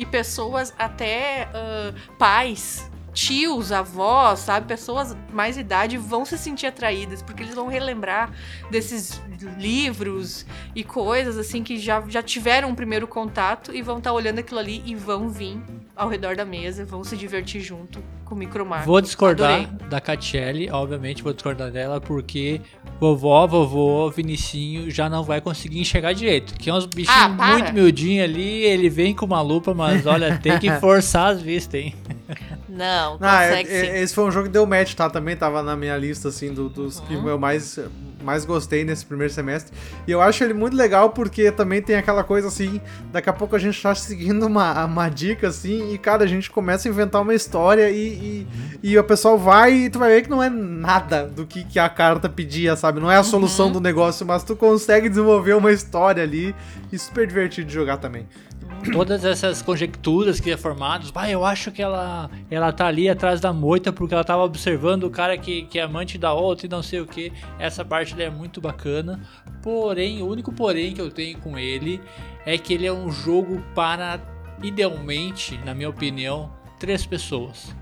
e 0.00 0.06
pessoas 0.06 0.72
até 0.78 1.46
uh, 1.50 2.16
pais 2.16 2.90
tios, 3.12 3.70
avós, 3.70 4.38
sabe, 4.38 4.66
pessoas 4.66 5.16
mais 5.32 5.58
idade 5.58 5.98
vão 5.98 6.24
se 6.24 6.38
sentir 6.38 6.66
atraídas 6.66 7.20
porque 7.20 7.42
eles 7.42 7.54
vão 7.54 7.66
relembrar 7.66 8.32
desses 8.70 9.20
livros 9.58 10.46
e 10.74 10.82
coisas 10.82 11.36
assim 11.36 11.62
que 11.62 11.76
já, 11.76 12.02
já 12.08 12.22
tiveram 12.22 12.70
um 12.70 12.74
primeiro 12.74 13.06
contato 13.06 13.74
e 13.74 13.82
vão 13.82 13.98
estar 13.98 14.10
tá 14.10 14.14
olhando 14.14 14.38
aquilo 14.38 14.60
ali 14.60 14.82
e 14.86 14.94
vão 14.94 15.28
vir 15.28 15.60
ao 15.94 16.08
redor 16.08 16.34
da 16.34 16.44
mesa, 16.44 16.84
vão 16.84 17.04
se 17.04 17.16
divertir 17.16 17.60
junto 17.60 18.02
com. 18.30 18.86
Vou 18.86 19.00
discordar 19.00 19.60
Adorei. 19.62 19.88
da 19.88 20.00
Catiele, 20.00 20.70
obviamente 20.70 21.22
vou 21.22 21.32
discordar 21.32 21.70
dela, 21.70 22.00
porque 22.00 22.60
vovó, 22.98 23.46
vovô, 23.46 24.10
Vinicinho 24.10 24.90
já 24.90 25.08
não 25.08 25.24
vai 25.24 25.40
conseguir 25.40 25.80
enxergar 25.80 26.12
direito. 26.12 26.54
Que 26.54 26.70
é 26.70 26.74
uns 26.74 26.86
bichinhos 26.86 27.20
ah, 27.20 27.28
muito 27.28 27.72
miudinhos 27.72 28.24
ali, 28.24 28.64
ele 28.64 28.88
vem 28.88 29.14
com 29.14 29.26
uma 29.26 29.40
lupa, 29.40 29.74
mas 29.74 30.06
olha, 30.06 30.38
tem 30.38 30.58
que 30.58 30.70
forçar 30.80 31.32
as 31.32 31.42
vistas, 31.42 31.80
hein? 31.80 31.94
Não, 32.68 33.18
ah, 33.20 33.46
consegue 33.48 33.70
é, 33.70 33.84
sim. 33.84 34.02
Esse 34.02 34.14
foi 34.14 34.24
um 34.24 34.30
jogo 34.30 34.46
que 34.46 34.52
deu 34.52 34.66
match, 34.66 34.94
tá? 34.94 35.10
Também 35.10 35.36
tava 35.36 35.62
na 35.62 35.76
minha 35.76 35.96
lista, 35.96 36.28
assim, 36.28 36.52
do, 36.54 36.68
dos 36.68 36.98
uhum. 37.00 37.06
que 37.06 37.14
eu 37.14 37.38
mais 37.38 37.78
mais 38.22 38.44
gostei 38.44 38.84
nesse 38.84 39.04
primeiro 39.04 39.32
semestre. 39.32 39.76
E 40.06 40.10
eu 40.10 40.20
acho 40.20 40.44
ele 40.44 40.54
muito 40.54 40.76
legal 40.76 41.10
porque 41.10 41.50
também 41.50 41.82
tem 41.82 41.96
aquela 41.96 42.22
coisa 42.22 42.48
assim, 42.48 42.80
daqui 43.10 43.28
a 43.28 43.32
pouco 43.32 43.56
a 43.56 43.58
gente 43.58 43.80
tá 43.80 43.94
seguindo 43.94 44.46
uma, 44.46 44.84
uma 44.84 45.08
dica 45.08 45.48
assim, 45.48 45.92
e 45.92 45.98
cara, 45.98 46.24
a 46.24 46.26
gente 46.26 46.50
começa 46.50 46.88
a 46.88 46.90
inventar 46.90 47.22
uma 47.22 47.34
história 47.34 47.90
e, 47.90 48.19
e, 48.20 48.40
uhum. 48.40 48.78
e 48.82 48.98
o 48.98 49.04
pessoal 49.04 49.38
vai 49.38 49.72
e 49.72 49.90
tu 49.90 49.98
vai 49.98 50.10
ver 50.10 50.22
que 50.22 50.30
não 50.30 50.42
é 50.42 50.50
nada 50.50 51.26
do 51.26 51.46
que, 51.46 51.64
que 51.64 51.78
a 51.78 51.88
carta 51.88 52.28
pedia, 52.28 52.76
sabe? 52.76 53.00
Não 53.00 53.10
é 53.10 53.16
a 53.16 53.22
solução 53.22 53.66
uhum. 53.66 53.72
do 53.72 53.80
negócio, 53.80 54.26
mas 54.26 54.44
tu 54.44 54.54
consegue 54.54 55.08
desenvolver 55.08 55.54
uma 55.54 55.72
história 55.72 56.22
ali 56.22 56.54
e 56.92 56.98
super 56.98 57.26
divertido 57.26 57.68
de 57.68 57.74
jogar 57.74 57.96
também 57.96 58.26
todas 58.92 59.24
essas 59.24 59.60
conjecturas 59.60 60.40
que 60.40 60.50
é 60.50 60.56
formadas, 60.56 61.10
bah, 61.10 61.28
eu 61.28 61.44
acho 61.44 61.70
que 61.70 61.82
ela 61.82 62.30
ela 62.50 62.72
tá 62.72 62.86
ali 62.86 63.08
atrás 63.08 63.40
da 63.40 63.52
moita 63.52 63.92
porque 63.92 64.14
ela 64.14 64.24
tava 64.24 64.42
observando 64.42 65.04
o 65.04 65.10
cara 65.10 65.36
que, 65.36 65.62
que 65.62 65.78
é 65.78 65.82
amante 65.82 66.16
da 66.16 66.32
outra 66.32 66.66
e 66.66 66.68
não 66.68 66.82
sei 66.82 67.00
o 67.00 67.06
que. 67.06 67.32
Essa 67.58 67.84
parte 67.84 68.20
é 68.20 68.30
muito 68.30 68.60
bacana. 68.60 69.20
Porém, 69.62 70.22
o 70.22 70.26
único 70.26 70.52
porém 70.52 70.94
que 70.94 71.00
eu 71.00 71.10
tenho 71.10 71.38
com 71.38 71.58
ele 71.58 72.00
é 72.46 72.56
que 72.56 72.72
ele 72.72 72.86
é 72.86 72.92
um 72.92 73.10
jogo 73.10 73.62
para 73.74 74.20
idealmente, 74.62 75.58
na 75.64 75.74
minha 75.74 75.88
opinião, 75.88 76.50
três 76.78 77.04
pessoas. 77.04 77.74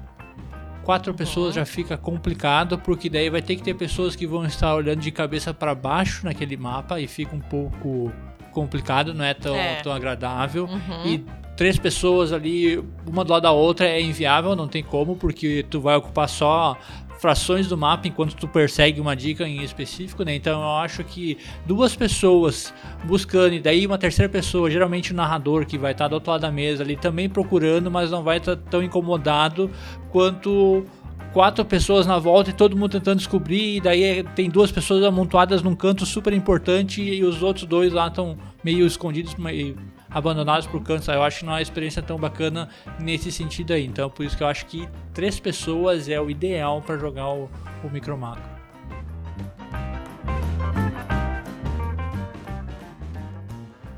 Quatro 0.89 1.13
pessoas 1.13 1.55
já 1.55 1.67
fica 1.67 1.99
complicado, 1.99 2.79
porque 2.79 3.11
daí 3.11 3.29
vai 3.29 3.43
ter 3.43 3.57
que 3.57 3.63
ter 3.63 3.75
pessoas 3.75 4.17
que 4.17 4.27
vão 4.27 4.47
estar 4.47 4.75
olhando 4.75 5.01
de 5.01 5.11
cabeça 5.11 5.53
para 5.53 5.75
baixo 5.75 6.25
naquele 6.25 6.57
mapa 6.57 6.99
e 6.99 7.07
fica 7.07 7.37
um 7.37 7.41
pouco 7.41 8.11
complicado, 8.53 9.13
não 9.13 9.23
é 9.23 9.35
tão, 9.35 9.55
é. 9.55 9.83
tão 9.83 9.93
agradável. 9.93 10.65
Uhum. 10.65 11.05
E 11.05 11.27
três 11.59 11.79
pessoas 11.79 12.33
ali, 12.33 12.83
uma 13.07 13.23
do 13.23 13.31
lado 13.31 13.43
da 13.43 13.53
outra, 13.53 13.87
é 13.87 14.01
inviável, 14.01 14.57
não 14.57 14.67
tem 14.67 14.83
como, 14.83 15.15
porque 15.15 15.63
tu 15.69 15.79
vai 15.79 15.95
ocupar 15.95 16.27
só 16.27 16.75
frações 17.19 17.67
do 17.69 17.77
mapa 17.77 18.09
enquanto 18.09 18.35
tu 18.35 18.49
persegue 18.49 19.01
uma 19.01 19.15
dica 19.15 19.47
em 19.47 19.63
específico, 19.63 20.23
né? 20.23 20.35
Então 20.35 20.63
eu 20.63 20.77
acho 20.77 21.03
que 21.05 21.37
duas 21.67 21.95
pessoas 21.95 22.73
buscando 23.05 23.55
e 23.55 23.61
daí 23.61 23.87
uma 23.87 23.99
terceira 23.99 24.31
pessoa, 24.31 24.71
geralmente 24.71 25.13
o 25.13 25.17
narrador 25.17 25.67
que 25.67 25.77
vai 25.77 25.93
estar 25.93 26.09
do 26.09 26.15
outro 26.15 26.31
lado 26.31 26.43
da 26.43 26.51
mesa 26.51 26.83
ali 26.83 26.97
também 26.97 27.29
procurando, 27.29 27.91
mas 27.91 28.11
não 28.11 28.23
vai 28.23 28.39
estar 28.39 28.57
tão 28.57 28.83
incomodado 28.83 29.71
quanto 30.11 30.85
quatro 31.33 31.65
pessoas 31.65 32.07
na 32.07 32.19
volta 32.19 32.51
e 32.51 32.53
todo 32.53 32.77
mundo 32.77 32.93
tentando 32.93 33.19
descobrir, 33.19 33.77
e 33.77 33.81
daí 33.81 34.23
tem 34.35 34.49
duas 34.49 34.73
pessoas 34.73 35.05
amontoadas 35.05 35.63
num 35.63 35.75
canto 35.75 36.07
super 36.07 36.33
importante 36.33 37.03
e 37.03 37.23
os 37.23 37.43
outros 37.43 37.67
dois 37.67 37.93
lá 37.93 38.07
estão 38.07 38.37
meio 38.65 38.87
escondidos, 38.87 39.35
meio 39.35 39.77
abandonados 40.11 40.67
por 40.67 40.83
canto. 40.83 41.11
Eu 41.11 41.23
acho 41.23 41.41
que 41.41 41.45
não 41.45 41.53
é 41.53 41.57
uma 41.57 41.63
experiência 41.63 42.03
tão 42.03 42.19
bacana 42.19 42.69
nesse 43.01 43.31
sentido 43.31 43.73
aí. 43.73 43.85
Então, 43.85 44.09
por 44.09 44.25
isso 44.25 44.37
que 44.37 44.43
eu 44.43 44.47
acho 44.49 44.67
que 44.67 44.89
três 45.13 45.39
pessoas 45.39 46.09
é 46.09 46.21
o 46.21 46.31
ideal 46.31 46.83
para 46.83 46.97
jogar 46.97 47.29
o, 47.29 47.51
o 47.85 47.91
Micromaco. 47.91 48.59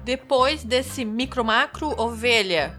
Depois 0.05 0.65
desse 0.65 1.05
micro 1.05 1.45
macro, 1.45 1.95
ovelha, 1.97 2.75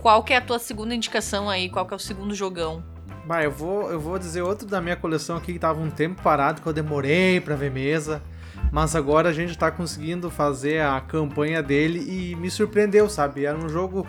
qual 0.00 0.22
que 0.22 0.32
é 0.32 0.36
a 0.36 0.40
tua 0.40 0.58
segunda 0.58 0.94
indicação 0.94 1.50
aí? 1.50 1.68
Qual 1.68 1.84
que 1.84 1.92
é 1.92 1.96
o 1.96 1.98
segundo 1.98 2.32
jogão? 2.34 2.84
Bah, 3.24 3.42
eu 3.42 3.50
vou, 3.50 3.90
eu 3.90 3.98
vou 3.98 4.16
dizer 4.20 4.42
outro 4.42 4.68
da 4.68 4.80
minha 4.80 4.94
coleção 4.94 5.36
aqui 5.36 5.52
que 5.52 5.58
tava 5.58 5.80
um 5.80 5.90
tempo 5.90 6.22
parado, 6.22 6.62
que 6.62 6.68
eu 6.68 6.72
demorei 6.72 7.40
para 7.40 7.56
ver 7.56 7.72
mesa. 7.72 8.22
Mas 8.70 8.94
agora 8.94 9.28
a 9.28 9.32
gente 9.32 9.56
tá 9.56 9.70
conseguindo 9.70 10.30
fazer 10.30 10.82
a 10.82 11.00
campanha 11.00 11.62
dele 11.62 11.98
e 11.98 12.34
me 12.36 12.50
surpreendeu, 12.50 13.08
sabe? 13.08 13.44
Era 13.44 13.56
um 13.56 13.68
jogo 13.68 14.06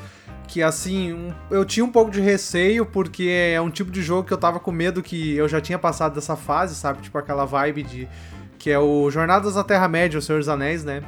que 0.47 0.63
assim, 0.63 1.13
um, 1.13 1.33
eu 1.51 1.65
tinha 1.65 1.85
um 1.85 1.91
pouco 1.91 2.09
de 2.09 2.21
receio 2.21 2.85
porque 2.85 3.29
é 3.53 3.61
um 3.61 3.69
tipo 3.69 3.91
de 3.91 4.01
jogo 4.01 4.27
que 4.27 4.33
eu 4.33 4.37
tava 4.37 4.59
com 4.59 4.71
medo 4.71 5.03
que 5.03 5.35
eu 5.35 5.47
já 5.47 5.61
tinha 5.61 5.77
passado 5.77 6.15
dessa 6.15 6.35
fase, 6.35 6.75
sabe? 6.75 7.01
Tipo 7.01 7.17
aquela 7.17 7.45
vibe 7.45 7.83
de 7.83 8.07
que 8.57 8.71
é 8.71 8.79
o 8.79 9.09
Jornadas 9.11 9.53
da 9.53 9.63
Terra-média, 9.63 10.17
o 10.17 10.21
Senhor 10.21 10.39
dos 10.39 10.49
Anéis, 10.49 10.83
né? 10.83 11.03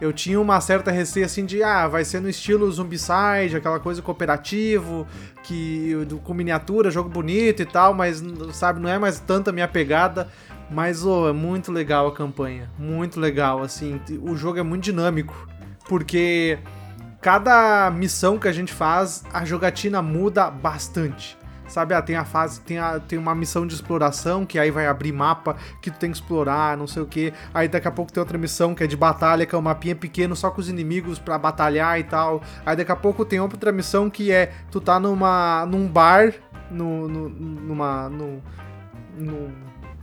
eu 0.00 0.12
tinha 0.12 0.40
uma 0.40 0.60
certa 0.60 0.90
receio 0.90 1.26
assim 1.26 1.44
de, 1.44 1.62
ah, 1.62 1.88
vai 1.88 2.04
ser 2.04 2.20
no 2.20 2.28
estilo 2.28 2.70
Zombicide, 2.70 3.56
aquela 3.56 3.80
coisa 3.80 4.00
cooperativo, 4.00 5.06
que 5.42 5.92
com 6.22 6.34
miniatura, 6.34 6.90
jogo 6.90 7.08
bonito 7.08 7.62
e 7.62 7.66
tal, 7.66 7.92
mas 7.94 8.22
sabe, 8.52 8.80
não 8.80 8.88
é 8.88 8.98
mais 8.98 9.18
tanta 9.18 9.50
minha 9.50 9.66
pegada. 9.66 10.28
Mas 10.70 11.04
oh, 11.04 11.28
é 11.28 11.32
muito 11.32 11.72
legal 11.72 12.06
a 12.06 12.12
campanha, 12.14 12.70
muito 12.78 13.18
legal, 13.18 13.62
assim, 13.62 14.00
o 14.20 14.36
jogo 14.36 14.58
é 14.58 14.62
muito 14.62 14.84
dinâmico, 14.84 15.48
porque 15.88 16.58
cada 17.20 17.90
missão 17.90 18.38
que 18.38 18.46
a 18.46 18.52
gente 18.52 18.72
faz, 18.72 19.24
a 19.32 19.44
jogatina 19.44 20.02
muda 20.02 20.50
bastante. 20.50 21.38
Sabe, 21.66 21.92
ah, 21.92 22.00
tem 22.00 22.16
a 22.16 22.24
fase, 22.24 22.62
tem, 22.62 22.78
a, 22.78 22.98
tem 22.98 23.18
uma 23.18 23.34
missão 23.34 23.66
de 23.66 23.74
exploração 23.74 24.46
que 24.46 24.58
aí 24.58 24.70
vai 24.70 24.86
abrir 24.86 25.12
mapa 25.12 25.54
que 25.82 25.90
tu 25.90 25.98
tem 25.98 26.10
que 26.10 26.16
explorar, 26.16 26.78
não 26.78 26.86
sei 26.86 27.02
o 27.02 27.06
que. 27.06 27.32
Aí 27.52 27.68
daqui 27.68 27.86
a 27.86 27.90
pouco 27.90 28.10
tem 28.10 28.22
outra 28.22 28.38
missão 28.38 28.74
que 28.74 28.82
é 28.82 28.86
de 28.86 28.96
batalha, 28.96 29.44
que 29.44 29.54
é 29.54 29.58
um 29.58 29.62
mapinha 29.62 29.94
pequeno 29.94 30.34
só 30.34 30.50
com 30.50 30.62
os 30.62 30.70
inimigos 30.70 31.18
para 31.18 31.36
batalhar 31.36 32.00
e 32.00 32.04
tal. 32.04 32.42
Aí 32.64 32.74
daqui 32.74 32.90
a 32.90 32.96
pouco 32.96 33.22
tem 33.22 33.38
outra 33.38 33.70
missão 33.70 34.08
que 34.08 34.32
é 34.32 34.50
tu 34.70 34.80
tá 34.80 34.98
numa 34.98 35.66
num 35.66 35.86
bar, 35.86 36.32
no, 36.70 37.06
no 37.06 37.28
numa 37.28 38.08
no, 38.08 38.42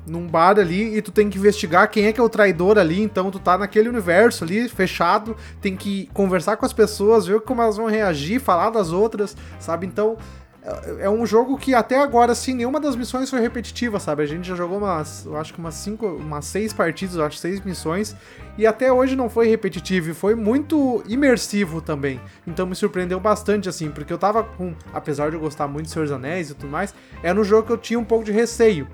num 0.06 0.28
bar 0.28 0.60
ali 0.60 0.96
e 0.98 1.02
tu 1.02 1.12
tem 1.12 1.30
que 1.30 1.38
investigar 1.38 1.90
quem 1.90 2.06
é 2.06 2.14
que 2.14 2.20
é 2.20 2.24
o 2.24 2.30
traidor 2.30 2.78
ali, 2.78 3.02
então 3.02 3.32
tu 3.32 3.40
tá 3.40 3.58
naquele 3.58 3.90
universo 3.90 4.44
ali 4.44 4.70
fechado, 4.70 5.36
tem 5.62 5.76
que 5.76 6.10
conversar 6.14 6.58
com 6.58 6.66
as 6.66 6.74
pessoas, 6.74 7.26
ver 7.26 7.42
como 7.42 7.62
elas 7.62 7.78
vão 7.78 7.88
reagir, 7.88 8.40
falar 8.40 8.70
das 8.70 8.92
outras, 8.92 9.36
sabe? 9.60 9.88
Então, 9.88 10.18
é, 10.66 11.06
é 11.06 11.10
um 11.10 11.26
jogo 11.26 11.58
que 11.58 11.74
até 11.74 12.00
agora, 12.00 12.32
assim, 12.32 12.54
nenhuma 12.54 12.80
das 12.80 12.96
missões 12.96 13.30
foi 13.30 13.40
repetitiva, 13.40 14.00
sabe? 14.00 14.24
A 14.24 14.26
gente 14.26 14.48
já 14.48 14.56
jogou 14.56 14.80
umas, 14.80 15.26
eu 15.26 15.38
acho 15.38 15.54
que 15.54 15.60
umas 15.60 15.76
cinco, 15.76 16.08
umas 16.08 16.46
seis 16.46 16.74
partidas, 16.74 17.16
eu 17.16 17.24
acho 17.24 17.38
seis 17.38 17.62
missões, 17.62 18.16
e 18.58 18.66
até 18.66 18.92
hoje 18.92 19.16
não 19.16 19.30
foi 19.30 19.48
repetitivo, 19.48 20.10
e 20.10 20.14
foi 20.14 20.36
muito 20.36 21.04
imersivo 21.08 21.82
também. 21.82 22.20
Então 22.48 22.66
me 22.66 22.76
surpreendeu 22.76 23.20
bastante, 23.20 23.70
assim, 23.70 23.92
porque 23.92 24.12
eu 24.12 24.18
tava 24.18 24.44
com, 24.44 24.74
apesar 24.94 25.30
de 25.30 25.36
eu 25.36 25.40
gostar 25.40 25.68
muito 25.68 25.86
de 25.86 25.92
Senhor 25.92 26.06
dos 26.06 26.12
Anéis 26.12 26.50
e 26.50 26.56
tudo 26.56 26.70
mais, 26.70 26.94
era 27.22 27.40
um 27.40 27.44
jogo 27.44 27.68
que 27.68 27.74
eu 27.74 27.78
tinha 27.78 28.00
um 28.00 28.06
pouco 28.06 28.24
de 28.26 28.32
receio 28.32 28.88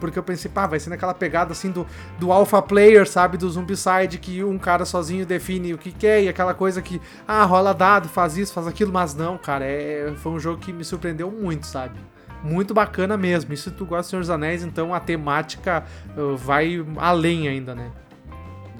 porque 0.00 0.18
eu 0.18 0.22
pensei, 0.22 0.50
pá, 0.50 0.66
vai 0.66 0.80
ser 0.80 0.90
naquela 0.90 1.14
pegada 1.14 1.52
assim 1.52 1.70
do, 1.70 1.86
do 2.18 2.32
alpha 2.32 2.60
player, 2.60 3.06
sabe? 3.08 3.36
Do 3.36 3.48
Zombicide, 3.48 4.18
que 4.18 4.42
um 4.42 4.58
cara 4.58 4.84
sozinho 4.84 5.26
define 5.26 5.74
o 5.74 5.78
que 5.78 5.92
quer 5.92 6.22
e 6.22 6.28
aquela 6.28 6.54
coisa 6.54 6.80
que, 6.80 7.00
ah, 7.28 7.44
rola 7.44 7.72
dado, 7.72 8.08
faz 8.08 8.36
isso, 8.36 8.52
faz 8.52 8.66
aquilo, 8.66 8.92
mas 8.92 9.14
não, 9.14 9.38
cara, 9.38 9.64
é, 9.64 10.12
foi 10.16 10.32
um 10.32 10.40
jogo 10.40 10.60
que 10.60 10.72
me 10.72 10.84
surpreendeu 10.84 11.30
muito, 11.30 11.66
sabe? 11.66 12.00
Muito 12.42 12.72
bacana 12.72 13.16
mesmo. 13.16 13.52
E 13.52 13.56
se 13.56 13.70
tu 13.70 13.84
gosta 13.84 14.04
de 14.04 14.08
Senhor 14.08 14.20
dos 14.20 14.30
Anéis, 14.30 14.64
então 14.64 14.94
a 14.94 15.00
temática 15.00 15.84
uh, 16.16 16.36
vai 16.36 16.84
além 16.96 17.48
ainda, 17.48 17.74
né? 17.74 17.90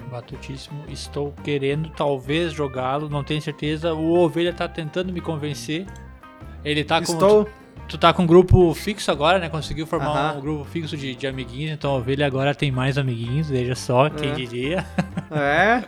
Batutíssimo. 0.09 0.83
Estou 0.89 1.31
querendo 1.43 1.89
talvez 1.91 2.51
jogá-lo, 2.51 3.07
não 3.07 3.23
tenho 3.23 3.41
certeza. 3.41 3.93
O 3.93 4.17
Ovelha 4.17 4.51
tá 4.51 4.67
tentando 4.67 5.13
me 5.13 5.21
convencer. 5.21 5.85
Ele 6.65 6.83
tá 6.83 7.01
com. 7.01 7.13
Estou 7.13 7.47
tu 7.91 7.97
tá 7.97 8.13
com 8.13 8.23
um 8.23 8.25
grupo 8.25 8.73
fixo 8.73 9.11
agora, 9.11 9.37
né? 9.37 9.49
Conseguiu 9.49 9.85
formar 9.85 10.37
um 10.37 10.39
grupo 10.39 10.63
fixo 10.63 10.95
de, 10.95 11.13
de 11.13 11.27
amiguinhos, 11.27 11.73
então 11.73 11.91
a 11.91 11.95
ovelha 11.95 12.25
agora 12.25 12.55
tem 12.55 12.71
mais 12.71 12.97
amiguinhos, 12.97 13.49
veja 13.49 13.75
só, 13.75 14.09
quem 14.09 14.31
é. 14.31 14.33
diria. 14.33 14.85
É. 15.29 15.83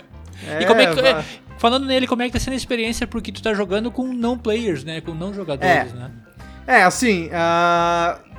é 0.45 0.59
e 0.63 0.65
como 0.65 0.81
é 0.81 0.93
que. 0.93 0.99
É, 0.99 1.23
falando 1.57 1.85
nele, 1.85 2.05
como 2.05 2.21
é 2.21 2.25
que 2.25 2.33
tá 2.33 2.39
sendo 2.39 2.55
a 2.55 2.57
experiência? 2.57 3.07
Porque 3.07 3.31
tu 3.31 3.41
tá 3.41 3.53
jogando 3.53 3.89
com 3.89 4.11
não 4.11 4.37
players, 4.37 4.83
né? 4.83 4.99
Com 4.99 5.13
não 5.13 5.33
jogadores, 5.33 5.93
é. 5.93 5.95
né? 5.95 6.11
É, 6.67 6.83
assim. 6.83 7.27
Uh... 7.27 8.33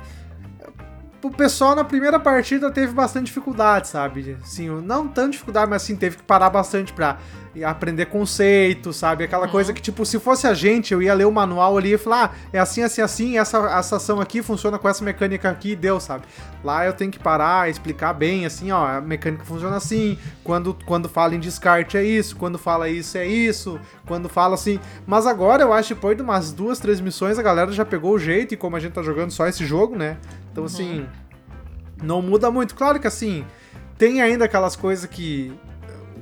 O 1.23 1.31
pessoal 1.31 1.75
na 1.75 1.83
primeira 1.83 2.19
partida 2.19 2.69
teve 2.69 2.93
bastante 2.93 3.25
dificuldade, 3.25 3.87
sabe? 3.87 4.37
Assim, 4.43 4.69
não 4.69 5.07
tanta 5.07 5.31
dificuldade, 5.31 5.67
mas 5.67 5.81
assim, 5.81 5.95
teve 5.95 6.17
que 6.17 6.23
parar 6.23 6.51
bastante 6.51 6.93
pra 6.93 7.17
aprender 7.63 8.07
conceito, 8.07 8.91
sabe? 8.91 9.23
Aquela 9.23 9.45
uhum. 9.45 9.51
coisa 9.51 9.73
que, 9.73 9.81
tipo, 9.81 10.05
se 10.05 10.19
fosse 10.19 10.47
a 10.47 10.53
gente, 10.53 10.93
eu 10.93 11.01
ia 11.01 11.13
ler 11.13 11.25
o 11.25 11.31
manual 11.31 11.77
ali 11.77 11.93
e 11.93 11.97
falar, 11.97 12.33
ah, 12.33 12.47
é 12.51 12.59
assim, 12.59 12.81
assim, 12.81 13.01
assim, 13.01 13.37
essa, 13.37 13.57
essa 13.77 13.95
ação 13.97 14.19
aqui 14.19 14.41
funciona 14.41 14.77
com 14.77 14.89
essa 14.89 15.03
mecânica 15.03 15.49
aqui 15.49 15.71
e 15.71 15.75
deu, 15.75 15.99
sabe? 15.99 16.25
Lá 16.63 16.85
eu 16.85 16.93
tenho 16.93 17.11
que 17.11 17.19
parar, 17.19 17.69
explicar 17.69 18.13
bem, 18.13 18.45
assim, 18.45 18.71
ó, 18.71 18.85
a 18.85 19.01
mecânica 19.01 19.45
funciona 19.45 19.75
assim, 19.75 20.17
quando, 20.43 20.75
quando 20.85 21.07
fala 21.07 21.35
em 21.35 21.39
descarte 21.39 21.97
é 21.97 22.03
isso, 22.03 22.35
quando 22.35 22.57
fala 22.57 22.89
isso 22.89 23.17
é 23.17 23.25
isso, 23.25 23.79
quando 24.05 24.27
fala 24.27 24.55
assim. 24.55 24.79
Mas 25.05 25.25
agora 25.27 25.63
eu 25.63 25.71
acho 25.71 25.89
que 25.89 25.93
depois 25.95 26.17
de 26.17 26.23
umas 26.23 26.51
duas, 26.51 26.79
três 26.79 26.99
missões, 26.99 27.39
a 27.39 27.43
galera 27.43 27.71
já 27.71 27.85
pegou 27.85 28.13
o 28.13 28.19
jeito, 28.19 28.53
e 28.53 28.57
como 28.57 28.75
a 28.75 28.79
gente 28.79 28.93
tá 28.93 29.01
jogando 29.01 29.31
só 29.31 29.47
esse 29.47 29.65
jogo, 29.65 29.95
né? 29.95 30.17
Então, 30.51 30.63
uhum. 30.63 30.67
assim, 30.67 31.07
não 32.01 32.21
muda 32.21 32.51
muito. 32.51 32.75
Claro 32.75 32.99
que, 32.99 33.07
assim, 33.07 33.45
tem 33.97 34.21
ainda 34.21 34.45
aquelas 34.45 34.75
coisas 34.75 35.09
que 35.09 35.53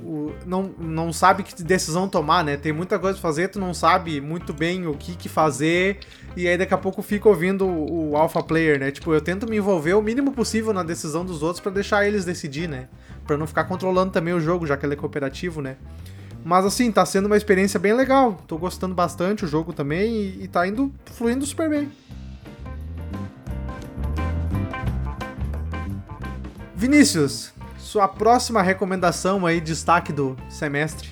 o, 0.06 0.36
não, 0.46 0.74
não 0.78 1.14
sabe 1.14 1.44
que 1.44 1.64
decisão 1.64 2.08
tomar, 2.08 2.44
né? 2.44 2.58
Tem 2.58 2.72
muita 2.72 3.00
coisa 3.00 3.18
pra 3.18 3.22
fazer, 3.30 3.48
tu 3.48 3.60
não 3.60 3.74
sabe 3.74 4.20
muito 4.22 4.54
bem 4.54 4.86
o 4.86 4.94
que, 4.94 5.16
que 5.16 5.30
fazer, 5.30 6.00
e 6.36 6.48
aí 6.48 6.58
daqui 6.58 6.74
a 6.74 6.78
pouco 6.78 7.02
fica 7.02 7.28
ouvindo 7.30 7.66
o, 7.66 8.12
o 8.12 8.18
alpha 8.18 8.44
player, 8.44 8.80
né? 8.80 8.92
Tipo, 8.92 9.14
eu 9.14 9.22
tento 9.22 9.48
me 9.50 9.58
envolver 9.58 9.94
o 9.94 10.02
mínimo 10.02 10.32
possível 10.32 10.74
na 10.74 10.84
decisão 10.84 11.26
dos 11.26 11.42
outros 11.42 11.60
para 11.60 11.72
deixar 11.72 12.06
eles 12.06 12.26
decidir, 12.26 12.68
né? 12.68 12.88
Pra 13.26 13.38
não 13.38 13.48
ficar 13.48 13.64
controlando 13.64 14.12
também 14.12 14.34
o 14.34 14.40
jogo, 14.40 14.68
já 14.68 14.76
que 14.76 14.86
ele 14.86 14.94
é 14.94 14.98
cooperativo, 14.98 15.62
né? 15.62 15.78
Mas 16.44 16.66
assim, 16.66 16.92
tá 16.92 17.06
sendo 17.06 17.28
uma 17.28 17.38
experiência 17.38 17.80
bem 17.80 17.94
legal. 17.94 18.44
Tô 18.48 18.58
gostando 18.58 18.94
bastante 18.94 19.46
o 19.46 19.48
jogo 19.48 19.72
também 19.72 20.14
e, 20.14 20.44
e 20.44 20.48
tá 20.48 20.68
indo 20.68 20.94
fluindo 21.06 21.46
super 21.46 21.70
bem. 21.70 21.90
Vinícius, 26.76 27.53
sua 27.94 28.08
próxima 28.08 28.60
recomendação 28.64 29.46
aí, 29.46 29.62
destaque 29.62 30.12
do 30.12 30.36
semestre. 30.50 31.10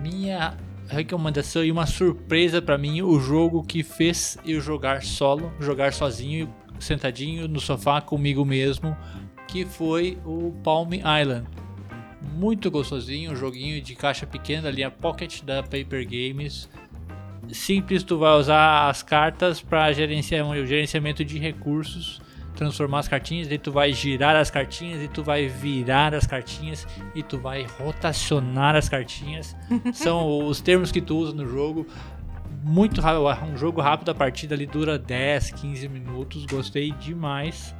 Minha 0.00 0.56
recomendação 0.86 1.64
e 1.64 1.72
uma 1.72 1.84
surpresa 1.84 2.62
para 2.62 2.78
mim, 2.78 3.02
o 3.02 3.18
jogo 3.18 3.64
que 3.64 3.82
fez 3.82 4.38
eu 4.46 4.60
jogar 4.60 5.02
solo, 5.02 5.52
jogar 5.58 5.92
sozinho, 5.92 6.48
sentadinho 6.78 7.48
no 7.48 7.58
sofá 7.58 8.00
comigo 8.00 8.44
mesmo, 8.44 8.96
que 9.48 9.64
foi 9.64 10.16
o 10.24 10.52
Palm 10.62 10.90
Island. 10.92 11.44
Muito 12.36 12.70
gostosinho, 12.70 13.32
um 13.32 13.36
joguinho 13.36 13.82
de 13.82 13.96
caixa 13.96 14.28
pequena 14.28 14.70
linha 14.70 14.92
Pocket 14.92 15.42
da 15.42 15.60
Paper 15.60 16.06
Games. 16.06 16.68
Simples, 17.50 18.04
tu 18.04 18.16
vai 18.16 18.38
usar 18.38 18.88
as 18.88 19.02
cartas 19.02 19.60
para 19.60 19.90
o 19.90 19.92
gerenciamento 19.92 21.24
de 21.24 21.36
recursos 21.36 22.24
transformar 22.56 23.00
as 23.00 23.08
cartinhas, 23.08 23.50
e 23.50 23.58
tu 23.58 23.70
vai 23.70 23.92
girar 23.92 24.34
as 24.34 24.50
cartinhas 24.50 25.02
e 25.02 25.08
tu 25.08 25.22
vai 25.22 25.46
virar 25.46 26.14
as 26.14 26.26
cartinhas 26.26 26.86
e 27.14 27.22
tu 27.22 27.38
vai 27.38 27.66
rotacionar 27.78 28.74
as 28.74 28.88
cartinhas. 28.88 29.56
São 29.92 30.46
os 30.46 30.60
termos 30.60 30.90
que 30.90 31.00
tu 31.00 31.16
usa 31.16 31.32
no 31.32 31.46
jogo. 31.46 31.86
Muito 32.64 33.00
rápido, 33.00 33.52
um 33.52 33.56
jogo 33.56 33.80
rápido, 33.80 34.10
a 34.10 34.14
partida 34.14 34.54
ali 34.54 34.66
dura 34.66 34.98
10, 34.98 35.52
15 35.52 35.88
minutos. 35.88 36.44
Gostei 36.46 36.90
demais. 36.92 37.74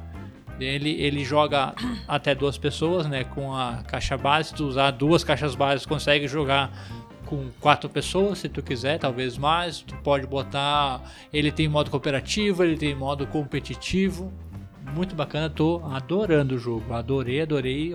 Ele, 0.59 0.91
ele 0.91 1.25
joga 1.25 1.75
até 2.07 2.33
duas 2.33 2.57
pessoas, 2.57 3.05
né? 3.05 3.23
Com 3.25 3.53
a 3.53 3.83
caixa 3.85 4.17
base. 4.17 4.49
Se 4.49 4.55
tu 4.55 4.65
usar 4.65 4.91
duas 4.91 5.23
caixas 5.23 5.55
bases, 5.55 5.85
consegue 5.85 6.27
jogar 6.27 6.71
com 7.25 7.49
quatro 7.59 7.89
pessoas, 7.89 8.39
se 8.39 8.47
tu 8.47 8.63
quiser, 8.63 8.97
talvez 8.97 9.37
mais. 9.37 9.81
Tu 9.81 9.93
pode 9.97 10.25
botar. 10.25 11.03
Ele 11.33 11.51
tem 11.51 11.67
modo 11.67 11.91
cooperativo, 11.91 12.63
ele 12.63 12.77
tem 12.77 12.95
modo 12.95 13.27
competitivo 13.27 14.33
muito 14.93 15.15
bacana, 15.15 15.49
tô 15.49 15.81
adorando 15.91 16.55
o 16.55 16.57
jogo. 16.59 16.93
Adorei, 16.93 17.41
adorei. 17.41 17.91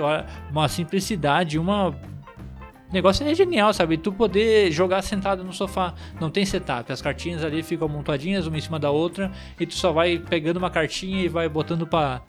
Uma 0.51 0.69
simplicidade, 0.69 1.59
uma. 1.59 1.89
O 1.89 2.93
negócio 2.93 3.27
é 3.27 3.35
genial, 3.35 3.73
sabe? 3.73 3.97
Tu 3.97 4.13
poder 4.13 4.71
jogar 4.71 5.01
sentado 5.03 5.43
no 5.43 5.53
sofá. 5.53 5.95
Não 6.21 6.31
tem 6.31 6.45
setup. 6.45 6.93
As 6.93 7.01
cartinhas 7.01 7.43
ali 7.43 7.63
ficam 7.63 7.89
amontoadinhas 7.89 8.47
uma 8.47 8.59
em 8.59 8.61
cima 8.61 8.79
da 8.79 8.91
outra. 8.91 9.33
E 9.59 9.65
tu 9.65 9.75
só 9.75 9.93
vai 9.93 10.19
pegando 10.19 10.59
uma 10.59 10.71
cartinha 10.71 11.23
e 11.23 11.29
vai 11.29 11.49
botando 11.49 11.87
pra 11.87 12.21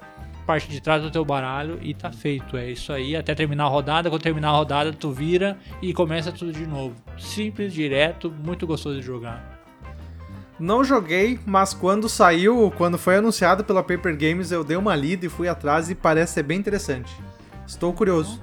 parte 0.45 0.69
de 0.69 0.82
trás 0.82 1.02
do 1.02 1.12
teu 1.12 1.26
baralho 1.26 1.80
e 1.82 1.93
tá 1.93 2.12
feito. 2.12 2.56
É 2.56 2.71
isso 2.71 2.93
aí, 2.93 3.15
até 3.15 3.36
terminar 3.36 3.65
a 3.65 3.67
rodada. 3.67 4.10
Quando 4.10 4.21
terminar 4.21 4.49
a 4.49 4.58
rodada, 4.58 4.93
tu 4.93 5.12
vira 5.12 5.58
e 5.82 5.93
começa 5.93 6.32
tudo 6.32 6.54
de 6.54 6.65
novo. 6.65 6.95
Simples, 7.17 7.73
direto, 7.73 8.34
muito 8.43 8.65
gostoso 8.65 8.99
de 8.99 9.06
jogar. 9.06 9.53
Não 10.63 10.82
joguei, 10.82 11.38
mas 11.45 11.73
quando 11.73 12.08
saiu, 12.08 12.71
quando 12.78 12.97
foi 12.97 13.17
anunciado 13.17 13.65
pela 13.65 13.84
Paper 13.84 14.15
Games, 14.17 14.49
eu 14.49 14.63
dei 14.63 14.78
uma 14.78 14.95
lida 14.95 15.26
e 15.26 15.30
fui 15.30 15.49
atrás 15.49 15.89
e 15.89 15.95
parece 15.95 16.36
ser 16.36 16.43
bem 16.43 16.58
interessante. 16.58 17.13
Estou 17.67 17.91
curioso. 17.91 18.41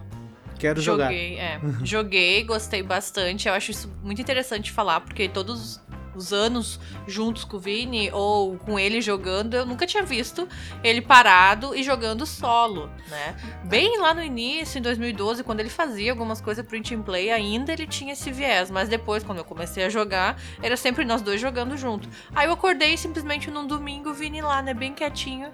Quero 0.58 0.82
jogar. 0.82 1.06
Joguei, 1.06 1.38
é. 1.38 1.58
Joguei, 1.82 2.44
gostei 2.44 2.82
bastante. 2.82 3.48
Eu 3.48 3.54
acho 3.54 3.70
isso 3.70 3.90
muito 4.02 4.20
interessante 4.20 4.70
falar, 4.70 5.00
porque 5.00 5.30
todos 5.30 5.80
os 6.14 6.32
anos 6.32 6.80
juntos 7.06 7.44
com 7.44 7.56
o 7.56 7.60
Vini 7.60 8.10
ou 8.12 8.56
com 8.58 8.78
ele 8.78 9.00
jogando, 9.00 9.54
eu 9.54 9.66
nunca 9.66 9.86
tinha 9.86 10.02
visto 10.02 10.48
ele 10.82 11.00
parado 11.00 11.74
e 11.74 11.82
jogando 11.82 12.26
solo, 12.26 12.90
né? 13.08 13.36
Bem 13.64 13.98
lá 14.00 14.14
no 14.14 14.22
início, 14.22 14.78
em 14.78 14.82
2012, 14.82 15.44
quando 15.44 15.60
ele 15.60 15.70
fazia 15.70 16.10
algumas 16.12 16.40
coisas 16.40 16.64
pro 16.64 16.80
Team 16.82 17.02
Play, 17.02 17.30
ainda 17.30 17.72
ele 17.72 17.86
tinha 17.86 18.12
esse 18.12 18.30
viés, 18.30 18.70
mas 18.70 18.88
depois, 18.88 19.22
quando 19.22 19.38
eu 19.38 19.44
comecei 19.44 19.84
a 19.84 19.88
jogar, 19.88 20.40
era 20.62 20.76
sempre 20.76 21.04
nós 21.04 21.22
dois 21.22 21.40
jogando 21.40 21.76
junto. 21.76 22.08
Aí 22.34 22.46
eu 22.46 22.52
acordei 22.52 22.96
simplesmente 22.96 23.50
num 23.50 23.66
domingo, 23.66 24.12
Vini 24.12 24.40
lá, 24.40 24.62
né, 24.62 24.74
bem 24.74 24.92
quietinho, 24.92 25.50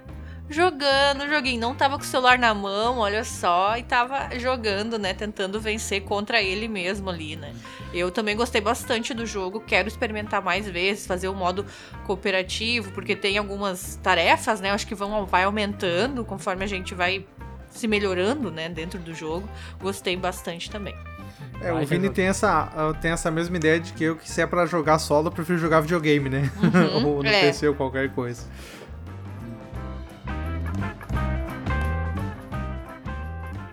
jogando, 0.48 1.28
joguinho. 1.28 1.60
Não 1.60 1.74
tava 1.74 1.96
com 1.96 2.04
o 2.04 2.06
celular 2.06 2.38
na 2.38 2.54
mão, 2.54 2.98
olha 2.98 3.24
só, 3.24 3.76
e 3.76 3.82
tava 3.82 4.38
jogando, 4.38 4.98
né? 4.98 5.14
Tentando 5.14 5.60
vencer 5.60 6.02
contra 6.02 6.42
ele 6.42 6.68
mesmo 6.68 7.10
ali, 7.10 7.36
né? 7.36 7.52
Eu 7.92 8.10
também 8.10 8.36
gostei 8.36 8.60
bastante 8.60 9.14
do 9.14 9.24
jogo, 9.24 9.60
quero 9.60 9.88
experimentar 9.88 10.42
mais 10.42 10.68
vezes, 10.68 11.06
fazer 11.06 11.28
o 11.28 11.34
modo 11.34 11.64
cooperativo, 12.04 12.92
porque 12.92 13.16
tem 13.16 13.38
algumas 13.38 13.96
tarefas, 14.02 14.60
né? 14.60 14.70
Acho 14.70 14.86
que 14.86 14.94
vão 14.94 15.26
vai 15.26 15.44
aumentando 15.44 16.24
conforme 16.24 16.64
a 16.64 16.68
gente 16.68 16.94
vai 16.94 17.24
se 17.70 17.86
melhorando, 17.86 18.50
né, 18.50 18.68
dentro 18.68 18.98
do 18.98 19.14
jogo. 19.14 19.48
Gostei 19.80 20.16
bastante 20.16 20.70
também. 20.70 20.94
É, 21.60 21.72
o 21.72 21.84
Vini 21.86 22.10
tem 22.10 22.26
essa, 22.26 22.70
ah, 22.74 22.94
tem 22.94 23.10
essa 23.10 23.30
mesma 23.30 23.56
ideia 23.56 23.80
de 23.80 23.92
que 23.92 24.04
eu, 24.04 24.16
que 24.16 24.30
se 24.30 24.40
é 24.40 24.46
pra 24.46 24.66
jogar 24.66 24.98
solo, 24.98 25.28
eu 25.28 25.32
prefiro 25.32 25.58
jogar 25.58 25.80
videogame, 25.80 26.28
né? 26.28 26.50
Uhum, 26.62 27.06
ou 27.16 27.22
no 27.22 27.28
é. 27.28 27.40
PC 27.42 27.68
ou 27.68 27.74
qualquer 27.74 28.10
coisa. 28.10 28.42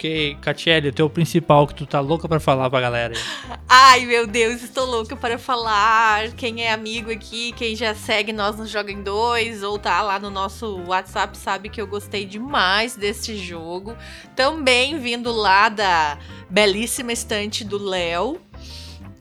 Ok, 0.04 0.38
Catiele, 0.42 0.90
o 0.90 0.94
teu 0.94 1.10
principal 1.10 1.66
que 1.66 1.74
tu 1.74 1.86
tá 1.86 2.02
louca 2.02 2.28
pra 2.28 2.38
falar 2.38 2.70
pra 2.70 2.82
galera. 2.82 3.16
aí. 3.16 3.58
Ai, 3.70 4.06
meu 4.06 4.28
Deus, 4.28 4.62
estou 4.62 4.86
louca 4.86 5.16
para 5.16 5.38
falar. 5.38 6.30
Quem 6.34 6.62
é 6.62 6.74
amigo 6.74 7.10
aqui, 7.10 7.54
quem 7.54 7.74
já 7.74 7.96
segue 7.96 8.34
nós 8.34 8.58
no 8.58 8.68
Joga 8.68 8.92
em 8.92 9.02
2 9.02 9.64
ou 9.64 9.80
tá 9.80 10.02
lá 10.02 10.20
no 10.20 10.30
nosso 10.30 10.84
WhatsApp 10.88 11.38
sabe 11.38 11.70
que 11.70 11.80
eu 11.80 11.88
gostei 11.88 12.26
demais 12.26 12.98
desse 12.98 13.38
jogo. 13.38 13.96
Também 14.36 15.00
vindo 15.00 15.32
lá 15.32 15.70
da 15.70 16.18
belíssima 16.50 17.14
estante 17.14 17.64
do 17.64 17.82
Léo, 17.82 18.42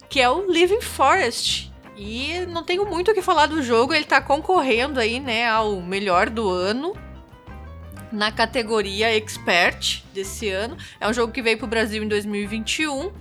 que 0.09 0.21
é 0.21 0.29
o 0.29 0.51
Living 0.51 0.81
Forest. 0.81 1.73
E 1.97 2.45
não 2.47 2.65
tenho 2.65 2.85
muito 2.85 3.13
o 3.13 3.15
que 3.15 3.23
falar 3.23 3.47
do 3.47 3.63
jogo, 3.63 3.95
ele 3.95 4.05
tá 4.05 4.21
concorrendo 4.21 4.99
aí, 4.99 5.21
né, 5.21 5.49
ao 5.49 5.81
melhor 5.81 6.29
do 6.29 6.51
ano 6.51 6.93
na 8.13 8.31
categoria 8.31 9.17
Expert 9.17 10.03
desse 10.15 10.49
ano. 10.49 10.77
É 11.01 11.09
um 11.09 11.13
jogo 11.13 11.33
que 11.33 11.43
veio 11.43 11.59
pro 11.59 11.67
Brasil 11.67 12.03
em 12.03 12.09
2021. 12.09 13.13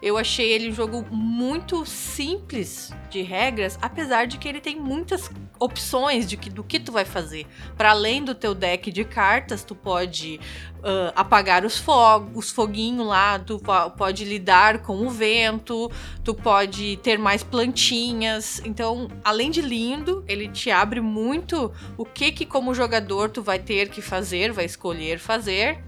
Eu 0.00 0.16
achei 0.16 0.50
ele 0.50 0.70
um 0.70 0.72
jogo 0.72 1.04
muito 1.10 1.84
simples 1.84 2.92
de 3.10 3.22
regras, 3.22 3.76
apesar 3.82 4.26
de 4.26 4.38
que 4.38 4.48
ele 4.48 4.60
tem 4.60 4.76
muitas 4.76 5.28
opções 5.58 6.28
de 6.28 6.36
que, 6.36 6.48
do 6.48 6.62
que 6.62 6.78
tu 6.78 6.92
vai 6.92 7.04
fazer. 7.04 7.46
Para 7.76 7.90
além 7.90 8.22
do 8.22 8.32
teu 8.32 8.54
deck 8.54 8.92
de 8.92 9.04
cartas, 9.04 9.64
tu 9.64 9.74
pode 9.74 10.38
ah, 10.84 11.12
apagar 11.16 11.64
os 11.64 11.78
fogos, 11.78 12.30
os 12.34 12.50
foguinhos 12.52 13.04
lá, 13.06 13.40
tu 13.40 13.58
po- 13.58 13.90
pode 13.90 14.24
lidar 14.24 14.78
com 14.82 15.04
o 15.04 15.10
vento, 15.10 15.90
tu 16.22 16.32
pode 16.32 16.96
ter 16.98 17.18
mais 17.18 17.42
plantinhas. 17.42 18.62
Então, 18.64 19.08
além 19.24 19.50
de 19.50 19.60
lindo, 19.60 20.24
ele 20.28 20.46
te 20.48 20.70
abre 20.70 21.00
muito 21.00 21.72
o 21.96 22.04
que 22.04 22.30
que 22.30 22.46
como 22.46 22.72
jogador 22.72 23.30
tu 23.30 23.42
vai 23.42 23.58
ter 23.58 23.88
que 23.88 24.00
fazer, 24.00 24.52
vai 24.52 24.64
escolher 24.64 25.18
fazer. 25.18 25.82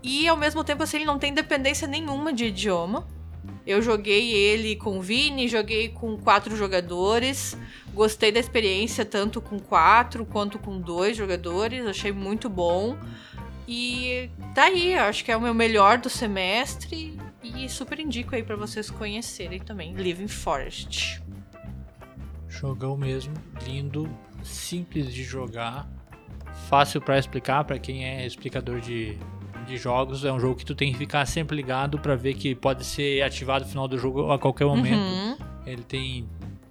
E 0.00 0.28
ao 0.28 0.36
mesmo 0.36 0.62
tempo 0.62 0.84
assim, 0.84 0.98
ele 0.98 1.06
não 1.06 1.18
tem 1.18 1.32
dependência 1.34 1.88
nenhuma 1.88 2.32
de 2.32 2.44
idioma. 2.46 3.04
Eu 3.66 3.80
joguei 3.80 4.32
ele 4.32 4.76
com 4.76 4.98
o 4.98 5.02
Vini, 5.02 5.48
joguei 5.48 5.88
com 5.88 6.16
quatro 6.16 6.56
jogadores. 6.56 7.56
Gostei 7.94 8.32
da 8.32 8.40
experiência 8.40 9.04
tanto 9.04 9.40
com 9.40 9.58
quatro 9.58 10.24
quanto 10.24 10.58
com 10.58 10.80
dois 10.80 11.16
jogadores. 11.16 11.86
Achei 11.86 12.12
muito 12.12 12.48
bom. 12.48 12.96
E 13.68 14.28
tá 14.54 14.64
aí, 14.64 14.94
acho 14.94 15.24
que 15.24 15.30
é 15.30 15.36
o 15.36 15.40
meu 15.40 15.54
melhor 15.54 15.98
do 15.98 16.10
semestre. 16.10 17.18
E 17.42 17.68
super 17.68 17.98
indico 18.00 18.34
aí 18.34 18.42
pra 18.42 18.56
vocês 18.56 18.90
conhecerem 18.90 19.60
também. 19.60 19.94
Living 19.94 20.28
Forest. 20.28 21.22
Jogão 22.48 22.96
mesmo, 22.96 23.32
lindo, 23.64 24.08
simples 24.44 25.12
de 25.12 25.24
jogar, 25.24 25.88
fácil 26.68 27.00
pra 27.00 27.18
explicar 27.18 27.64
pra 27.64 27.78
quem 27.78 28.04
é 28.04 28.26
explicador 28.26 28.78
de, 28.78 29.18
de 29.64 29.76
jogos. 29.76 30.24
É 30.24 30.32
um 30.32 30.38
jogo 30.40 30.56
que 30.56 30.64
tu 30.64 30.74
tem 30.74 30.92
que 30.92 30.98
ficar 30.98 31.24
sempre 31.26 31.56
ligado 31.56 31.98
pra 31.98 32.14
ver 32.14 32.34
que 32.34 32.54
pode 32.54 32.84
ser 32.84 33.22
ativado 33.22 33.64
no 33.64 33.70
final 33.70 33.88
do 33.88 33.98
jogo 33.98 34.30
a 34.32 34.38
qualquer 34.38 34.66
momento. 34.66 34.98
Uhum. 34.98 35.36
Ele 35.66 35.82
tem 35.82 36.28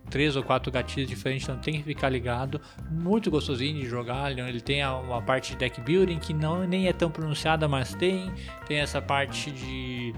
três 0.10 0.36
ou 0.36 0.44
quatro 0.44 0.70
gatilhos 0.72 1.08
diferentes, 1.10 1.48
então 1.48 1.58
tem 1.62 1.76
que 1.76 1.84
ficar 1.84 2.10
ligado. 2.10 2.60
Muito 2.92 3.32
gostosinho 3.32 3.80
de 3.80 3.88
jogar. 3.88 4.30
Ele 4.32 4.60
tem 4.60 4.82
a- 4.82 4.96
uma 4.98 5.22
parte 5.22 5.52
de 5.52 5.58
deck 5.58 5.80
building 5.80 6.20
que 6.20 6.34
não 6.34 6.68
nem 6.68 6.88
é 6.88 6.94
tão 6.94 7.10
pronunciada, 7.10 7.68
mas 7.68 7.94
tem. 7.96 8.30
Tem 8.68 8.78
essa 8.80 9.02
parte 9.02 9.50
de 9.52 10.14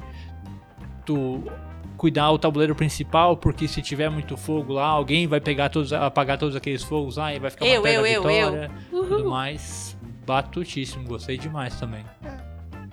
tu 1.05 1.43
cuidar 1.95 2.31
o 2.31 2.39
tabuleiro 2.39 2.73
principal, 2.75 3.37
porque 3.37 3.67
se 3.67 3.81
tiver 3.81 4.09
muito 4.09 4.35
fogo 4.35 4.73
lá, 4.73 4.85
alguém 4.87 5.27
vai 5.27 5.39
pegar 5.39 5.69
todos, 5.69 5.93
apagar 5.93 6.37
todos 6.39 6.55
aqueles 6.55 6.81
fogos 6.83 7.17
lá 7.17 7.33
e 7.33 7.39
vai 7.39 7.51
ficar 7.51 7.65
uma 7.65 7.71
Eu, 7.73 7.81
perda 7.83 7.99
eu, 7.99 8.05
eu, 8.23 8.29
eu. 8.29 8.51
vitória. 8.51 8.71
Tudo 8.89 9.29
mais 9.29 9.95
batutíssimo, 10.25 11.03
gostei 11.07 11.37
demais 11.37 11.77
também. 11.79 12.03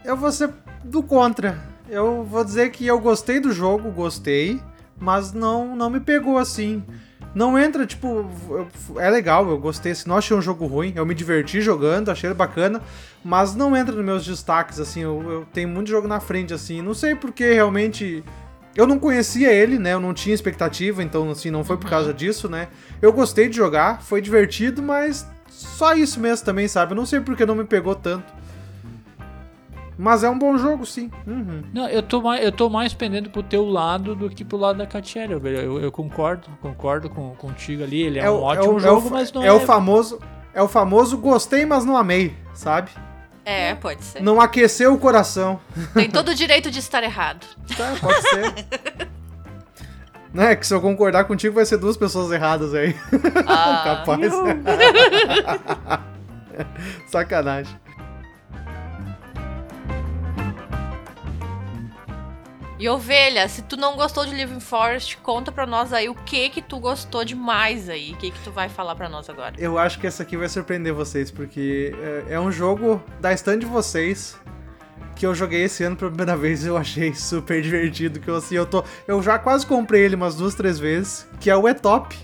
Eu 0.05 0.17
vou 0.17 0.33
ser 0.33 0.51
do 0.85 1.03
contra. 1.03 1.59
Eu 1.89 2.25
vou 2.25 2.45
dizer 2.45 2.71
que 2.71 2.87
eu 2.87 2.99
gostei 2.99 3.41
do 3.41 3.53
jogo, 3.53 3.91
gostei, 3.91 4.61
mas 4.99 5.33
não, 5.33 5.75
não 5.77 5.91
me 5.91 6.01
pegou 6.01 6.39
assim. 6.39 6.83
Não 7.35 7.59
entra, 7.59 7.87
tipo, 7.87 8.29
é 8.97 9.09
legal, 9.09 9.49
eu 9.49 9.59
gostei, 9.59 9.93
assim, 9.93 10.09
não 10.09 10.17
achei 10.17 10.37
um 10.37 10.43
jogo 10.43 10.67
ruim, 10.67 10.93
eu 10.97 11.07
me 11.07 11.15
diverti 11.15 11.61
jogando, 11.61 12.11
achei 12.11 12.29
ele 12.29 12.35
bacana, 12.35 12.83
mas 13.23 13.55
não 13.55 13.77
entra 13.77 13.95
nos 13.95 14.05
meus 14.05 14.25
destaques, 14.25 14.81
assim, 14.81 15.03
eu, 15.03 15.23
eu 15.31 15.47
tenho 15.53 15.69
muito 15.69 15.89
jogo 15.89 16.09
na 16.09 16.19
frente, 16.19 16.53
assim, 16.53 16.83
não 16.83 16.95
sei 16.95 17.15
porque 17.15 17.53
realmente. 17.53 18.25
Eu 18.77 18.87
não 18.87 19.01
conhecia 19.01 19.53
ele, 19.53 19.81
né? 19.81 19.95
Eu 19.95 20.01
não 20.01 20.15
tinha 20.15 20.33
expectativa, 20.33 21.03
então, 21.03 21.29
assim, 21.29 21.51
não 21.51 21.65
foi 21.65 21.77
por 21.77 21.91
causa 21.91 22.15
disso, 22.15 22.49
né? 22.49 22.69
Eu 23.03 23.13
gostei 23.13 23.49
de 23.49 23.57
jogar, 23.57 24.01
foi 24.01 24.21
divertido, 24.21 24.81
mas 24.81 25.27
só 25.49 25.93
isso 25.95 26.21
mesmo 26.21 26.45
também, 26.45 26.69
sabe? 26.69 26.93
Eu 26.93 26.97
não 26.97 27.05
sei 27.05 27.19
porque 27.19 27.45
não 27.45 27.57
me 27.57 27.65
pegou 27.65 27.97
tanto. 27.97 28.33
Mas 30.01 30.25
é 30.25 30.31
um 30.31 30.39
bom 30.39 30.57
jogo, 30.57 30.87
sim. 30.87 31.11
Uhum. 31.27 31.63
Não, 31.75 31.87
eu 31.89 32.03
tô 32.03 32.23
mais, 32.23 32.43
eu 32.43 32.51
tô 32.51 32.71
mais 32.71 32.95
pendendo 32.95 33.29
pro 33.29 33.43
teu 33.43 33.67
lado 33.69 34.15
do 34.15 34.31
que 34.31 34.43
pro 34.45 34.57
lado 34.57 34.79
da 34.79 34.87
Catiele, 34.87 35.39
velho. 35.39 35.59
Eu, 35.59 35.81
eu 35.81 35.93
concordo, 35.93 36.49
concordo 36.63 37.11
com, 37.11 37.35
contigo 37.37 37.83
ali. 37.85 38.01
Ele 38.03 38.19
é, 38.19 38.31
um 38.31 38.35
o- 38.35 38.41
ótimo 38.43 38.75
o- 38.77 38.81
jogo, 38.81 39.09
o- 39.09 39.11
mas 39.11 39.31
não 39.33 39.43
é 39.43 39.49
é. 39.49 39.53
o 39.53 39.61
famoso. 39.61 40.19
É 40.55 40.63
o 40.63 40.69
famoso 40.69 41.19
gostei, 41.19 41.67
mas 41.67 41.85
não 41.85 41.97
amei, 41.97 42.35
sabe? 42.55 42.91
É, 43.45 43.75
pode 43.75 44.03
ser. 44.03 44.23
Não 44.23 44.41
aqueceu 44.41 44.95
o 44.95 44.99
coração. 44.99 45.61
Tem 45.95 46.09
todo 46.11 46.31
o 46.31 46.35
direito 46.35 46.71
de 46.71 46.79
estar 46.79 47.03
errado. 47.05 47.45
Tá, 47.77 47.95
pode 48.01 48.23
ser. 48.23 48.67
Não 50.33 50.45
é 50.45 50.55
que 50.55 50.65
se 50.65 50.73
eu 50.73 50.81
concordar 50.81 51.25
contigo 51.25 51.57
vai 51.57 51.67
ser 51.67 51.77
duas 51.77 51.97
pessoas 51.97 52.31
erradas 52.31 52.73
aí. 52.73 52.95
Ah, 53.49 54.05
Capaz. 54.07 54.33
Sacanagem. 57.11 57.77
E 62.81 62.89
ovelha, 62.89 63.47
se 63.47 63.61
tu 63.61 63.77
não 63.77 63.95
gostou 63.95 64.25
de 64.25 64.35
Living 64.35 64.59
Forest, 64.59 65.19
conta 65.19 65.53
pra 65.53 65.67
nós 65.67 65.93
aí 65.93 66.09
o 66.09 66.15
que 66.15 66.49
que 66.49 66.63
tu 66.63 66.79
gostou 66.81 67.27
demais 67.27 67.91
aí. 67.91 68.13
O 68.13 68.17
que 68.17 68.31
que 68.31 68.41
tu 68.41 68.51
vai 68.51 68.71
falar 68.71 68.95
pra 68.95 69.07
nós 69.07 69.29
agora? 69.29 69.53
Eu 69.59 69.77
acho 69.77 70.01
que 70.01 70.07
essa 70.07 70.23
aqui 70.23 70.35
vai 70.35 70.49
surpreender 70.49 70.95
vocês, 70.95 71.31
porque 71.31 71.95
é, 72.29 72.37
é 72.37 72.41
um 72.41 72.51
jogo 72.51 73.03
da 73.21 73.35
stand 73.35 73.59
de 73.59 73.67
vocês 73.67 74.35
que 75.15 75.27
eu 75.27 75.35
joguei 75.35 75.65
esse 75.65 75.85
ano 75.85 75.95
pela 75.95 76.11
primeira 76.11 76.35
vez 76.35 76.65
e 76.65 76.69
eu 76.69 76.77
achei 76.79 77.13
super 77.13 77.61
divertido. 77.61 78.19
Que 78.19 78.29
eu, 78.29 78.37
assim, 78.37 78.55
eu, 78.55 78.65
tô, 78.65 78.83
eu 79.07 79.23
já 79.23 79.39
quase 79.39 79.67
comprei 79.67 80.03
ele 80.03 80.15
umas 80.17 80.35
duas, 80.35 80.55
três 80.55 80.79
vezes, 80.79 81.29
que 81.39 81.51
é 81.51 81.57
o 81.57 81.69
Etop, 81.69 82.17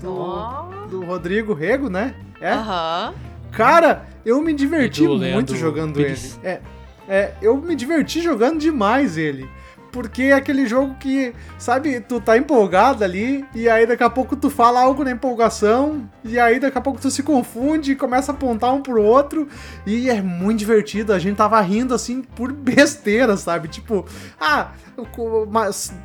do, 0.00 0.16
Ó. 0.16 0.86
do 0.88 1.04
Rodrigo 1.04 1.52
Rego, 1.52 1.90
né? 1.90 2.14
É? 2.40 2.52
Aham. 2.52 3.12
Cara, 3.50 4.06
eu 4.24 4.40
me 4.40 4.54
diverti 4.54 5.02
muito 5.02 5.20
Leandro 5.20 5.56
jogando 5.56 5.94
Pires. 5.94 6.38
ele. 6.44 6.46
É, 6.46 6.60
é, 7.08 7.34
eu 7.42 7.56
me 7.56 7.74
diverti 7.74 8.22
jogando 8.22 8.60
demais 8.60 9.18
ele. 9.18 9.50
Porque 9.92 10.24
é 10.24 10.32
aquele 10.32 10.66
jogo 10.66 10.94
que, 11.00 11.34
sabe, 11.58 12.00
tu 12.00 12.20
tá 12.20 12.36
empolgado 12.36 13.02
ali, 13.02 13.44
e 13.54 13.68
aí 13.68 13.86
daqui 13.86 14.02
a 14.02 14.10
pouco 14.10 14.36
tu 14.36 14.48
fala 14.48 14.80
algo 14.80 15.02
na 15.02 15.10
empolgação, 15.10 16.08
e 16.24 16.38
aí 16.38 16.60
daqui 16.60 16.78
a 16.78 16.80
pouco 16.80 17.00
tu 17.00 17.10
se 17.10 17.22
confunde 17.22 17.92
e 17.92 17.96
começa 17.96 18.30
a 18.30 18.34
apontar 18.34 18.72
um 18.72 18.80
pro 18.82 19.02
outro, 19.02 19.48
e 19.86 20.08
é 20.08 20.22
muito 20.22 20.58
divertido. 20.58 21.12
A 21.12 21.18
gente 21.18 21.36
tava 21.36 21.60
rindo 21.60 21.94
assim 21.94 22.22
por 22.22 22.52
besteira, 22.52 23.36
sabe? 23.36 23.68
Tipo, 23.68 24.06
ah, 24.40 24.68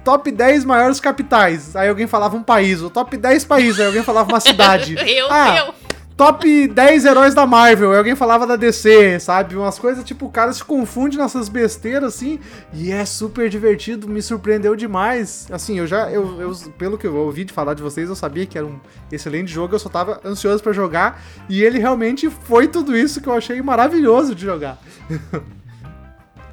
top 0.03 0.31
10 0.31 0.65
maiores 0.65 0.99
capitais. 0.99 1.75
Aí 1.75 1.89
alguém 1.89 2.07
falava 2.07 2.35
um 2.35 2.43
país, 2.43 2.81
o 2.81 2.89
top 2.89 3.17
10 3.17 3.45
países, 3.45 3.79
aí 3.79 3.87
alguém 3.87 4.03
falava 4.03 4.29
uma 4.29 4.39
cidade. 4.39 4.95
Eu, 5.05 5.31
Ah, 5.31 5.57
eu. 5.57 5.84
Top 6.17 6.67
10 6.69 7.05
heróis 7.05 7.33
da 7.33 7.45
Marvel, 7.45 7.91
aí 7.91 7.97
alguém 7.97 8.15
falava 8.15 8.47
da 8.47 8.55
DC, 8.55 9.19
sabe? 9.19 9.55
Umas 9.55 9.77
coisas 9.77 10.03
tipo, 10.03 10.25
o 10.27 10.29
cara 10.29 10.53
se 10.53 10.63
confunde 10.63 11.17
nessas 11.17 11.49
besteiras 11.49 12.15
assim, 12.15 12.39
e 12.73 12.91
é 12.91 13.03
super 13.05 13.49
divertido, 13.49 14.07
me 14.07 14.21
surpreendeu 14.21 14.75
demais. 14.75 15.47
Assim, 15.51 15.77
eu 15.77 15.85
já, 15.85 16.09
eu, 16.09 16.39
eu- 16.41 16.55
pelo 16.77 16.97
que 16.97 17.05
eu 17.05 17.15
ouvi 17.17 17.43
de 17.43 17.51
falar 17.51 17.73
de 17.73 17.81
vocês, 17.83 18.07
eu 18.07 18.15
sabia 18.15 18.45
que 18.45 18.57
era 18.57 18.65
um 18.65 18.79
excelente 19.11 19.51
jogo, 19.51 19.75
eu 19.75 19.79
só 19.79 19.89
tava 19.89 20.21
ansioso 20.23 20.63
pra 20.63 20.71
jogar, 20.71 21.21
e 21.49 21.61
ele 21.61 21.79
realmente 21.79 22.29
foi 22.29 22.67
tudo 22.67 22.95
isso 22.95 23.19
que 23.19 23.27
eu 23.27 23.33
achei 23.33 23.61
maravilhoso 23.61 24.33
de 24.33 24.45
jogar. 24.45 24.77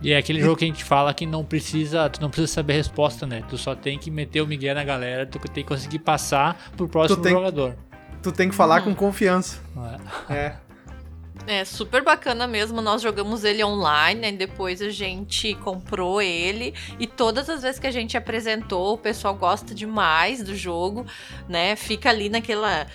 E 0.00 0.10
é 0.12 0.16
aquele 0.16 0.40
jogo 0.40 0.56
que 0.56 0.64
a 0.64 0.68
gente 0.68 0.82
fala 0.82 1.14
que 1.14 1.24
não 1.24 1.44
precisa, 1.44 2.10
tu 2.10 2.20
não 2.20 2.28
precisa 2.28 2.52
saber 2.52 2.72
a 2.72 2.76
resposta, 2.76 3.24
né? 3.24 3.44
Tu 3.48 3.56
só 3.56 3.76
tem 3.76 3.96
que 3.96 4.10
meter 4.10 4.40
o 4.40 4.46
Miguel 4.48 4.74
na 4.74 4.82
galera, 4.82 5.24
tu 5.24 5.38
tem 5.38 5.62
que 5.62 5.68
conseguir 5.68 6.00
passar 6.00 6.60
pro 6.76 6.88
próximo 6.88 7.22
tem- 7.22 7.30
jogador. 7.32 7.76
Tu 8.22 8.30
tem 8.32 8.48
que 8.48 8.54
falar 8.54 8.82
com 8.82 8.94
confiança. 8.94 9.60
é? 10.28 10.34
É. 10.34 10.56
É 11.44 11.64
super 11.64 12.04
bacana 12.04 12.46
mesmo. 12.46 12.80
Nós 12.80 13.02
jogamos 13.02 13.42
ele 13.42 13.64
online, 13.64 14.20
né? 14.20 14.30
Depois 14.32 14.80
a 14.80 14.90
gente 14.90 15.54
comprou 15.56 16.22
ele. 16.22 16.72
E 17.00 17.06
todas 17.06 17.50
as 17.50 17.62
vezes 17.62 17.80
que 17.80 17.86
a 17.86 17.90
gente 17.90 18.16
apresentou, 18.16 18.94
o 18.94 18.98
pessoal 18.98 19.34
gosta 19.34 19.74
demais 19.74 20.40
do 20.42 20.54
jogo, 20.54 21.04
né? 21.48 21.74
Fica 21.74 22.10
ali 22.10 22.28
naquela. 22.28 22.86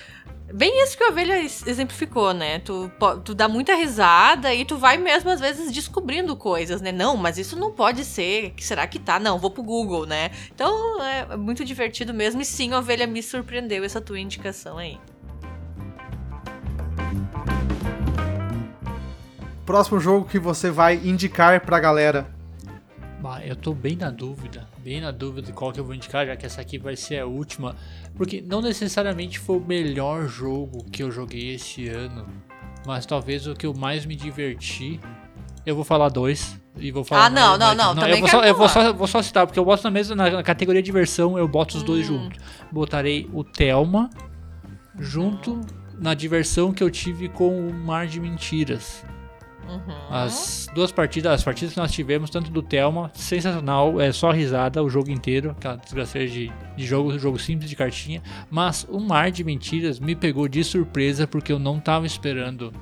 Bem 0.53 0.81
isso 0.81 0.97
que 0.97 1.03
a 1.03 1.09
ovelha 1.09 1.41
ex- 1.41 1.67
exemplificou, 1.67 2.33
né? 2.33 2.59
Tu, 2.59 2.89
tu 3.25 3.35
dá 3.35 3.49
muita 3.49 3.75
risada 3.75 4.53
e 4.53 4.63
tu 4.63 4.77
vai 4.77 4.95
mesmo, 4.95 5.29
às 5.29 5.41
vezes, 5.41 5.69
descobrindo 5.69 6.33
coisas, 6.37 6.79
né? 6.79 6.93
Não, 6.93 7.17
mas 7.17 7.37
isso 7.37 7.57
não 7.59 7.73
pode 7.73 8.05
ser. 8.05 8.51
Que 8.51 8.63
será 8.63 8.87
que 8.87 8.97
tá? 8.97 9.19
Não, 9.19 9.37
vou 9.37 9.51
pro 9.51 9.61
Google, 9.61 10.05
né? 10.05 10.31
Então 10.55 11.03
é 11.03 11.35
muito 11.35 11.65
divertido 11.65 12.13
mesmo. 12.13 12.39
E 12.41 12.45
sim, 12.45 12.71
a 12.71 12.79
ovelha 12.79 13.05
me 13.05 13.21
surpreendeu 13.21 13.83
essa 13.83 13.99
tua 13.99 14.17
indicação 14.21 14.77
aí. 14.77 14.97
Próximo 19.67 19.99
jogo 19.99 20.25
que 20.25 20.39
você 20.39 20.71
vai 20.71 20.95
indicar 20.95 21.60
pra 21.60 21.77
galera. 21.77 22.25
Bah, 23.21 23.41
eu 23.45 23.53
tô 23.53 23.73
bem 23.73 23.97
na 23.97 24.10
dúvida, 24.10 24.65
bem 24.82 25.01
na 25.01 25.12
dúvida 25.12 25.47
de 25.47 25.51
qual 25.51 25.73
que 25.73 25.80
eu 25.80 25.84
vou 25.84 25.93
indicar, 25.93 26.25
já 26.25 26.38
que 26.38 26.45
essa 26.45 26.62
aqui 26.62 26.77
vai 26.77 26.95
ser 26.95 27.19
a 27.19 27.25
última. 27.25 27.75
Porque 28.15 28.41
não 28.41 28.62
necessariamente 28.62 29.38
foi 29.39 29.58
o 29.58 29.60
melhor 29.60 30.25
jogo 30.25 30.86
que 30.89 31.03
eu 31.03 31.12
joguei 31.12 31.56
esse 31.56 31.89
ano, 31.89 32.25
mas 32.86 33.06
talvez 33.06 33.45
o 33.45 33.53
que 33.53 33.65
eu 33.67 33.73
mais 33.73 34.06
me 34.06 34.15
diverti. 34.15 35.01
Eu 35.65 35.75
vou 35.75 35.84
falar 35.84 36.08
dois. 36.08 36.58
E 36.77 36.89
vou 36.89 37.03
falar 37.03 37.25
Ah, 37.25 37.30
não, 37.30 37.36
mais- 37.58 37.60
não, 37.60 37.67
mais- 37.67 37.77
não, 37.77 37.95
também 37.95 38.12
eu 38.13 38.19
vou 38.21 38.30
só, 38.30 38.43
eu 38.45 38.56
vou 38.56 38.69
só, 38.69 38.93
vou 38.93 39.08
só 39.08 39.21
citar, 39.21 39.45
porque 39.45 39.60
eu 39.60 39.65
boto 39.65 39.84
na 39.84 39.91
mesma 39.91 40.15
na, 40.15 40.41
categoria 40.43 40.82
diversão, 40.82 41.38
eu 41.38 41.45
boto 41.47 41.75
os 41.75 41.84
dois 41.84 42.10
Hum. 42.10 42.23
juntos. 42.23 42.39
Botarei 42.71 43.30
o 43.34 43.43
Thelma 43.43 44.10
junto 44.97 45.60
na 45.99 46.13
diversão 46.13 46.71
que 46.71 46.82
eu 46.82 46.89
tive 46.89 47.27
com 47.27 47.67
o 47.67 47.73
Mar 47.73 48.08
de 48.08 48.17
Mentiras. 48.21 49.03
Uhum. 49.67 49.95
As 50.10 50.67
duas 50.73 50.91
partidas, 50.91 51.32
as 51.32 51.43
partidas 51.43 51.73
que 51.73 51.80
nós 51.80 51.91
tivemos, 51.91 52.30
tanto 52.30 52.49
do 52.49 52.62
Thelma, 52.62 53.12
sensacional, 53.13 53.99
é 53.99 54.12
só 54.12 54.32
risada 54.32 54.84
o 54.84 54.89
jogo 54.89 55.12
inteiro, 55.12 55.51
aquela 55.51 55.75
desgraceira 55.75 56.27
de, 56.27 56.51
de 56.75 56.86
jogo, 56.86 57.17
jogo 57.19 57.38
simples 57.38 57.69
de 57.69 57.75
cartinha. 57.75 58.21
Mas 58.49 58.86
o 58.89 58.99
Mar 58.99 59.32
de 59.32 59.43
Mentiras 59.43 59.99
me 59.99 60.15
pegou 60.15 60.47
de 60.47 60.63
surpresa 60.63 61.27
porque 61.27 61.51
eu 61.51 61.60
não 61.60 61.80
tava 61.80 62.06
esperando 62.06 62.73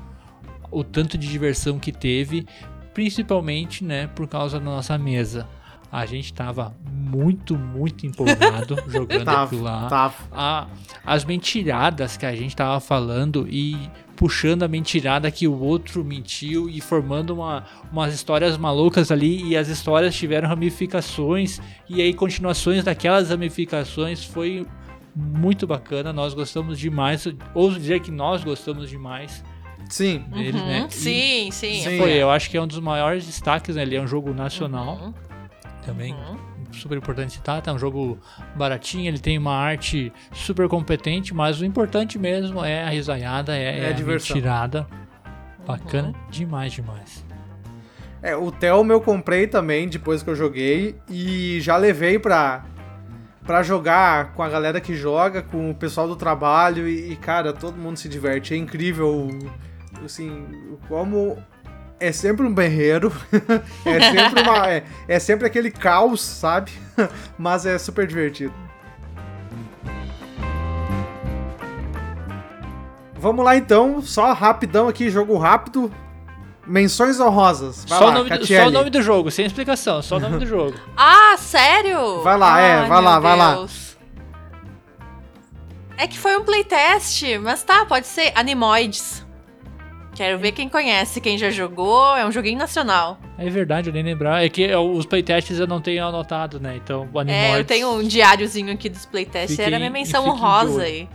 o 0.72 0.84
tanto 0.84 1.18
de 1.18 1.28
diversão 1.28 1.80
que 1.80 1.92
teve, 1.92 2.46
principalmente, 2.94 3.84
né, 3.84 4.08
por 4.08 4.28
causa 4.28 4.60
da 4.60 4.66
nossa 4.66 4.98
mesa. 4.98 5.48
A 5.96 6.06
gente 6.06 6.34
tava 6.34 6.76
muito, 6.92 7.58
muito 7.58 8.06
empolgado 8.06 8.78
jogando 8.88 9.30
aquilo 9.30 9.64
lá 9.64 9.88
Tá, 9.88 10.14
a- 10.32 10.68
as 11.06 11.24
mentiradas 11.24 12.18
que 12.18 12.26
a 12.26 12.36
gente 12.36 12.56
tava 12.56 12.80
falando 12.80 13.48
e 13.50 13.78
puxando 14.16 14.64
a 14.64 14.68
mentirada 14.68 15.30
que 15.32 15.48
o 15.48 15.58
outro 15.60 16.04
mentiu 16.04 16.70
e 16.70 16.80
formando 16.82 17.34
uma, 17.36 17.64
umas 17.92 18.14
histórias 18.14 18.58
malucas 18.58 19.12
ali 19.12 19.44
e 19.46 19.58
as 19.58 19.68
histórias 19.68 20.16
tiveram 20.16 20.48
ramificações 20.50 21.62
e 21.90 22.02
aí 22.02 22.14
continuações 22.14 22.84
daquelas 22.84 23.30
ramificações 23.30 24.24
foi 24.24 24.66
muito 25.16 25.66
bacana, 25.66 26.12
nós 26.12 26.34
gostamos 26.34 26.78
demais, 26.80 27.26
ouso 27.54 27.80
dizer 27.80 28.02
que 28.02 28.12
nós 28.12 28.44
gostamos 28.44 28.90
demais 28.90 29.44
sim. 29.90 30.20
dele, 30.34 30.58
Uhum. 30.58 30.66
né? 30.66 30.88
E 30.90 30.94
Sim, 30.94 31.52
sim. 31.52 31.80
Sim. 31.82 31.98
Foi, 31.98 32.12
eu 32.12 32.30
acho 32.30 32.50
que 32.50 32.58
é 32.58 32.62
um 32.62 32.68
dos 32.68 32.80
maiores 32.80 33.26
destaques, 33.26 33.76
né? 33.76 33.84
Ele 33.84 33.96
é 33.96 34.02
um 34.02 34.08
jogo 34.08 34.34
nacional 34.34 34.96
Uhum. 35.02 35.14
Também 35.86 36.14
Uhum. 36.14 36.38
super 36.74 36.98
importante 36.98 37.34
citar, 37.34 37.62
tá 37.62 37.72
um 37.72 37.80
jogo 37.80 38.18
baratinho, 38.56 39.08
ele 39.08 39.20
tem 39.20 39.38
uma 39.38 39.56
arte 39.56 40.12
super 40.34 40.68
competente, 40.68 41.34
mas 41.34 41.62
o 41.62 41.66
importante 41.66 42.18
mesmo 42.20 42.64
é 42.66 42.84
a 42.84 42.90
risaiada, 42.90 43.56
é, 43.56 43.64
É 43.64 43.80
é 43.84 43.88
a 43.88 43.90
a 43.90 43.94
diversão. 43.94 44.36
mentirada. 44.36 44.88
Bacana 45.66 46.14
demais, 46.30 46.74
demais. 46.74 47.26
É, 48.22 48.36
o 48.36 48.52
Thelma 48.52 48.94
eu 48.94 49.02
comprei 49.02 49.48
também 49.48 49.88
depois 49.88 50.22
que 50.24 50.30
eu 50.30 50.36
joguei 50.36 50.96
e 51.10 51.60
já 51.62 51.78
levei 51.78 52.18
pra, 52.20 52.66
pra 53.46 53.62
jogar 53.64 54.34
com 54.34 54.42
a 54.44 54.50
galera 54.50 54.82
que 54.82 54.96
joga, 54.96 55.42
com 55.42 55.70
o 55.72 55.76
pessoal 55.76 56.08
do 56.08 56.16
trabalho 56.16 56.88
e, 56.88 57.12
e, 57.12 57.16
cara, 57.16 57.54
todo 57.54 57.78
mundo 57.78 57.98
se 57.98 58.10
diverte. 58.10 58.54
É 58.54 58.58
incrível, 58.58 59.30
assim, 60.04 60.46
como 60.88 61.38
é 62.00 62.12
sempre 62.12 62.46
um 62.46 62.54
berreiro, 62.54 63.12
é 63.86 64.00
sempre 64.12 64.42
uma, 64.42 64.68
é, 64.70 64.84
é 65.08 65.20
sempre 65.20 65.48
aquele 65.48 65.72
caos, 65.72 66.22
sabe? 66.22 66.72
Mas 67.38 67.66
é 67.66 67.78
super 67.78 68.06
divertido. 68.06 68.54
Vamos 73.18 73.44
lá 73.44 73.56
então, 73.56 74.02
só 74.02 74.34
rapidão 74.34 74.88
aqui, 74.88 75.10
jogo 75.10 75.38
rápido. 75.38 75.92
Menções 76.68 77.20
honrosas. 77.20 77.86
Vai 77.86 78.00
Só, 78.00 78.06
lá, 78.06 78.12
o 78.12 78.14
nome 78.16 78.38
do, 78.38 78.46
só 78.46 78.68
o 78.68 78.72
nome 78.72 78.90
do 78.90 79.02
jogo, 79.02 79.32
sem 79.32 79.46
explicação, 79.46 80.02
só 80.02 80.18
o 80.18 80.20
nome 80.20 80.40
do 80.40 80.46
jogo. 80.46 80.76
Ah, 80.98 81.36
sério? 81.38 82.22
Vai 82.24 82.38
lá, 82.38 82.60
é, 82.60 82.80
Ai, 82.80 82.88
vai 82.88 83.02
lá, 83.02 83.12
meu 83.14 83.22
vai 83.22 83.38
lá. 83.38 83.56
Deus. 83.56 83.98
É 85.98 86.08
que 86.08 86.18
foi 86.18 86.38
um 86.38 86.44
playtest, 86.44 87.24
mas 87.42 87.64
tá, 87.64 87.86
pode 87.86 88.08
ser 88.08 88.32
Animoids. 88.36 89.25
Quero 90.16 90.40
ver 90.40 90.54
quem 90.54 90.70
conhece, 90.70 91.20
quem 91.20 91.38
já 91.38 91.50
jogou. 91.50 92.16
É 92.16 92.26
um 92.26 92.32
joguinho 92.32 92.58
nacional. 92.58 93.20
É 93.38 93.50
verdade, 93.50 93.90
eu 93.90 93.94
nem 93.94 94.02
lembrar. 94.02 94.44
É 94.44 94.48
que 94.50 94.62
eu- 94.62 94.92
os 94.94 95.06
playtests 95.06 95.60
eu 95.60 95.68
não 95.68 95.82
tenho 95.82 96.06
anotado, 96.06 96.58
né? 96.60 96.78
Então, 96.78 97.08
o 97.14 97.22
É, 97.30 97.60
eu 97.60 97.66
tenho 97.66 97.92
um 97.92 98.02
diáriozinho 98.02 98.72
aqui 98.74 98.88
dos 98.90 99.06
playtests. 99.06 99.52
Fiquem- 99.52 99.66
Era 99.66 99.78
minha 99.78 99.92
menção 99.92 100.26
honrosa 100.28 100.84
aí. 100.84 101.10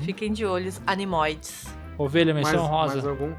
Fiquem 0.00 0.32
de 0.32 0.44
olhos, 0.44 0.80
Animoids. 0.86 1.64
Ovelha, 1.98 2.32
mais, 2.32 2.46
menção 2.48 2.66
rosa. 2.66 2.94
mais 2.94 3.06
algum? 3.06 3.32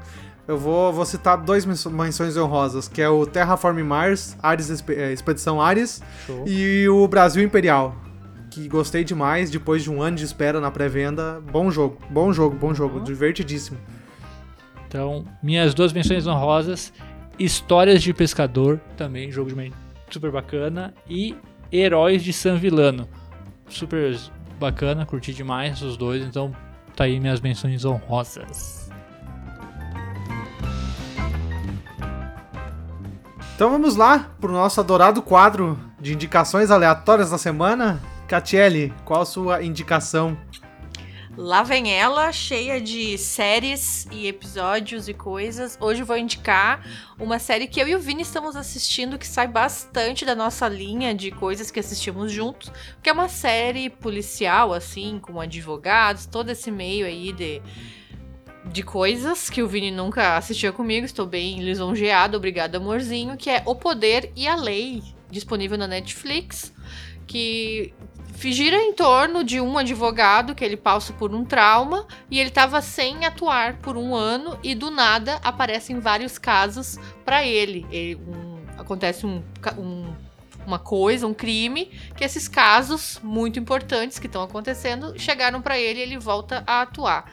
Eu 0.46 0.58
vou, 0.58 0.92
vou 0.92 1.04
citar 1.06 1.36
dois 1.38 1.64
menções 1.66 2.36
honrosas, 2.36 2.88
que 2.88 3.00
é 3.00 3.08
o 3.08 3.24
Terraform 3.26 3.80
Mars, 3.82 4.36
Ares, 4.42 4.82
eh, 4.88 5.12
Expedição 5.12 5.60
Ares, 5.60 6.02
Show. 6.26 6.44
e 6.46 6.88
o 6.88 7.06
Brasil 7.06 7.42
Imperial, 7.44 7.94
que 8.50 8.66
gostei 8.66 9.04
demais, 9.04 9.50
depois 9.50 9.82
de 9.82 9.90
um 9.90 10.02
ano 10.02 10.16
de 10.16 10.24
espera 10.24 10.58
na 10.60 10.70
pré-venda. 10.70 11.40
Bom 11.52 11.70
jogo, 11.70 11.98
bom 12.10 12.32
jogo, 12.32 12.56
bom 12.56 12.74
jogo, 12.74 13.00
divertidíssimo. 13.00 13.78
Então, 14.88 15.24
minhas 15.42 15.74
duas 15.74 15.92
menções 15.92 16.26
honrosas, 16.26 16.92
Histórias 17.38 18.02
de 18.02 18.14
Pescador, 18.14 18.80
também 18.96 19.30
jogo 19.30 19.50
de 19.50 19.54
men- 19.54 19.72
super 20.10 20.32
bacana, 20.32 20.94
e 21.06 21.36
Heróis 21.70 22.24
de 22.24 22.32
San 22.32 22.56
Villano. 22.56 23.06
Super 23.68 24.18
bacana, 24.58 25.04
curti 25.04 25.34
demais 25.34 25.82
os 25.82 25.96
dois, 25.98 26.24
então 26.24 26.52
tá 26.96 27.04
aí 27.04 27.20
minhas 27.20 27.40
menções 27.40 27.84
honrosas. 27.84 28.90
Então 33.54 33.70
vamos 33.70 33.94
lá 33.94 34.30
pro 34.40 34.52
nosso 34.52 34.80
adorado 34.80 35.20
quadro 35.20 35.78
de 36.00 36.14
indicações 36.14 36.70
aleatórias 36.70 37.30
da 37.30 37.36
semana. 37.38 38.00
Catiele, 38.26 38.92
qual 39.04 39.20
a 39.22 39.26
sua 39.26 39.62
indicação? 39.62 40.36
Lá 41.40 41.62
vem 41.62 41.92
ela, 41.92 42.32
cheia 42.32 42.80
de 42.80 43.16
séries 43.16 44.08
e 44.10 44.26
episódios 44.26 45.08
e 45.08 45.14
coisas. 45.14 45.78
Hoje 45.80 46.02
vou 46.02 46.16
indicar 46.16 46.84
uma 47.16 47.38
série 47.38 47.68
que 47.68 47.80
eu 47.80 47.86
e 47.86 47.94
o 47.94 48.00
Vini 48.00 48.22
estamos 48.22 48.56
assistindo, 48.56 49.16
que 49.16 49.26
sai 49.26 49.46
bastante 49.46 50.24
da 50.24 50.34
nossa 50.34 50.68
linha 50.68 51.14
de 51.14 51.30
coisas 51.30 51.70
que 51.70 51.78
assistimos 51.78 52.32
juntos, 52.32 52.72
que 53.00 53.08
é 53.08 53.12
uma 53.12 53.28
série 53.28 53.88
policial, 53.88 54.74
assim, 54.74 55.20
com 55.20 55.40
advogados, 55.40 56.26
todo 56.26 56.50
esse 56.50 56.72
meio 56.72 57.06
aí 57.06 57.32
de 57.32 57.62
de 58.72 58.82
coisas 58.82 59.48
que 59.48 59.62
o 59.62 59.68
Vini 59.68 59.92
nunca 59.92 60.36
assistiu 60.36 60.72
comigo. 60.72 61.06
Estou 61.06 61.24
bem 61.24 61.62
lisonjeado. 61.62 62.36
Obrigado, 62.36 62.74
amorzinho. 62.74 63.36
Que 63.36 63.48
é 63.48 63.62
O 63.64 63.76
Poder 63.76 64.32
e 64.34 64.48
a 64.48 64.56
Lei, 64.56 65.04
disponível 65.30 65.78
na 65.78 65.86
Netflix. 65.86 66.74
Que 67.28 67.94
gira 68.40 68.76
em 68.76 68.92
torno 68.92 69.42
de 69.42 69.60
um 69.60 69.76
advogado 69.76 70.54
que 70.54 70.64
ele 70.64 70.76
passa 70.76 71.12
por 71.12 71.34
um 71.34 71.44
trauma 71.44 72.06
e 72.30 72.38
ele 72.38 72.50
estava 72.50 72.80
sem 72.80 73.24
atuar 73.24 73.78
por 73.78 73.96
um 73.96 74.14
ano 74.14 74.58
e 74.62 74.74
do 74.74 74.90
nada 74.90 75.40
aparecem 75.42 75.98
vários 75.98 76.38
casos 76.38 76.98
para 77.24 77.44
ele. 77.44 77.86
ele 77.90 78.14
um, 78.16 78.58
acontece 78.78 79.26
um, 79.26 79.42
um, 79.76 80.14
uma 80.66 80.78
coisa, 80.78 81.26
um 81.26 81.34
crime, 81.34 81.86
que 82.16 82.22
esses 82.22 82.46
casos 82.46 83.18
muito 83.22 83.58
importantes 83.58 84.18
que 84.18 84.26
estão 84.26 84.42
acontecendo 84.42 85.18
chegaram 85.18 85.60
para 85.60 85.78
ele 85.78 85.98
e 85.98 86.02
ele 86.02 86.18
volta 86.18 86.62
a 86.66 86.82
atuar. 86.82 87.30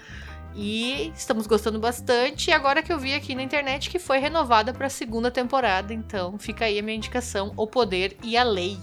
E 0.55 1.11
estamos 1.15 1.45
gostando 1.45 1.77
bastante. 1.77 2.49
E 2.49 2.53
agora 2.53 2.81
que 2.81 2.91
eu 2.91 2.97
vi 2.97 3.13
aqui 3.13 3.35
na 3.35 3.43
internet 3.43 3.89
que 3.89 3.99
foi 3.99 4.19
renovada 4.19 4.73
para 4.73 4.87
a 4.87 4.89
segunda 4.89 5.29
temporada, 5.29 5.93
então 5.93 6.39
fica 6.39 6.65
aí 6.65 6.79
a 6.79 6.81
minha 6.81 6.95
indicação: 6.95 7.51
O 7.57 7.67
Poder 7.67 8.15
e 8.23 8.37
a 8.37 8.43
Lei. 8.43 8.79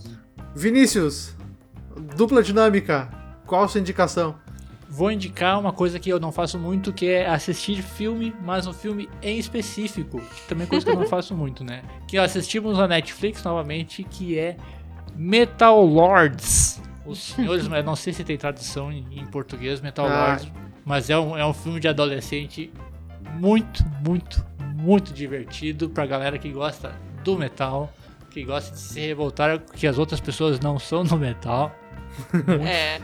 Vinícius, 0.55 1.35
dupla 2.17 2.43
dinâmica, 2.43 3.09
qual 3.47 3.65
a 3.65 3.69
sua 3.69 3.81
indicação? 3.81 4.35
Vou 4.89 5.11
indicar 5.11 5.59
uma 5.59 5.73
coisa 5.73 5.99
que 5.99 6.11
eu 6.11 6.21
não 6.21 6.31
faço 6.31 6.59
muito, 6.59 6.93
que 6.93 7.07
é 7.07 7.27
assistir 7.27 7.83
filme, 7.83 8.35
mas 8.43 8.67
um 8.67 8.75
filme 8.75 9.09
em 9.23 9.39
específico. 9.39 10.21
Também 10.47 10.67
coisa 10.67 10.85
que 10.85 10.93
eu 10.93 10.97
não 10.97 11.07
faço 11.09 11.35
muito, 11.35 11.65
né? 11.65 11.83
Que 12.07 12.19
assistimos 12.19 12.77
na 12.77 12.87
Netflix 12.87 13.43
novamente, 13.43 14.05
que 14.05 14.39
é 14.39 14.57
Metal 15.15 15.83
Lords. 15.83 16.83
Os 17.07 17.19
senhores, 17.33 17.67
não 17.85 17.97
sei 17.97 18.13
se 18.13 18.23
tem 18.23 18.37
tradução 18.37 18.93
em, 18.93 19.25
português, 19.27 19.81
Metal 19.81 20.07
ah. 20.07 20.27
Lords. 20.27 20.53
Mas 20.85 21.09
é 21.09 21.19
um, 21.19 21.39
é 21.39 21.47
um 21.47 21.55
filme 21.55 21.81
de 21.81 21.89
adolescente 21.89 22.71
muito, 23.35 23.85
muito, 24.07 24.45
muito 24.75 25.13
divertido 25.13 25.89
pra 25.89 26.05
galera 26.05 26.39
que 26.39 26.51
gosta 26.51 26.93
do 27.25 27.39
metal, 27.39 27.91
que 28.31 28.45
gosta 28.45 28.73
de 28.73 28.81
se 28.81 29.01
revoltar 29.01 29.61
que 29.61 29.87
as 29.87 29.97
outras 29.97 30.21
pessoas 30.21 30.61
não 30.61 30.79
são 30.79 31.05
do 31.05 31.17
metal. 31.17 31.75
É. 32.67 33.01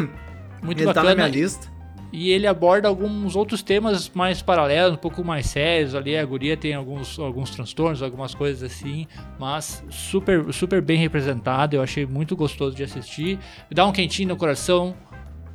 Muito 0.62 0.78
ele 0.78 0.86
bacana. 0.86 0.94
Tá 0.94 1.02
na 1.10 1.14
minha 1.14 1.28
lista. 1.28 1.78
E 2.10 2.30
ele 2.30 2.46
aborda 2.46 2.88
alguns 2.88 3.36
outros 3.36 3.62
temas 3.62 4.08
mais 4.14 4.40
paralelos, 4.40 4.94
um 4.94 5.00
pouco 5.00 5.22
mais 5.22 5.46
sérios 5.46 5.94
ali. 5.94 6.16
A 6.16 6.24
guria 6.24 6.56
tem 6.56 6.74
alguns, 6.74 7.18
alguns 7.18 7.50
transtornos, 7.50 8.02
algumas 8.02 8.34
coisas 8.34 8.62
assim, 8.62 9.06
mas 9.38 9.84
super, 9.90 10.52
super 10.52 10.80
bem 10.80 10.96
representado. 10.96 11.76
Eu 11.76 11.82
achei 11.82 12.06
muito 12.06 12.34
gostoso 12.34 12.74
de 12.74 12.82
assistir. 12.82 13.38
Dá 13.70 13.84
um 13.84 13.92
quentinho 13.92 14.28
no 14.30 14.36
coração, 14.36 14.94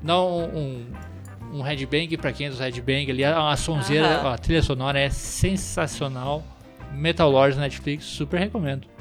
dá 0.01 0.21
um, 0.21 0.43
um, 0.43 0.85
um 1.53 1.61
headbang 1.63 2.15
pra 2.17 2.31
quem 2.31 2.45
é 2.45 2.49
dos 2.51 2.59
headbang 2.59 3.09
ali. 3.09 3.23
A 3.23 3.55
sonzeira, 3.55 4.21
uhum. 4.21 4.27
a 4.29 4.37
trilha 4.37 4.61
sonora 4.61 4.99
é 4.99 5.09
sensacional. 5.09 6.43
Metal 6.93 7.29
Lords 7.31 7.57
Netflix, 7.57 8.05
super 8.05 8.39
recomendo. 8.39 8.92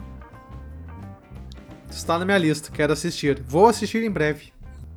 Está 1.93 2.19
na 2.19 2.25
minha 2.25 2.39
lista, 2.39 2.71
quero 2.73 2.93
assistir. 2.93 3.41
Vou 3.47 3.67
assistir 3.67 4.03
em 4.03 4.11
breve. 4.11 4.53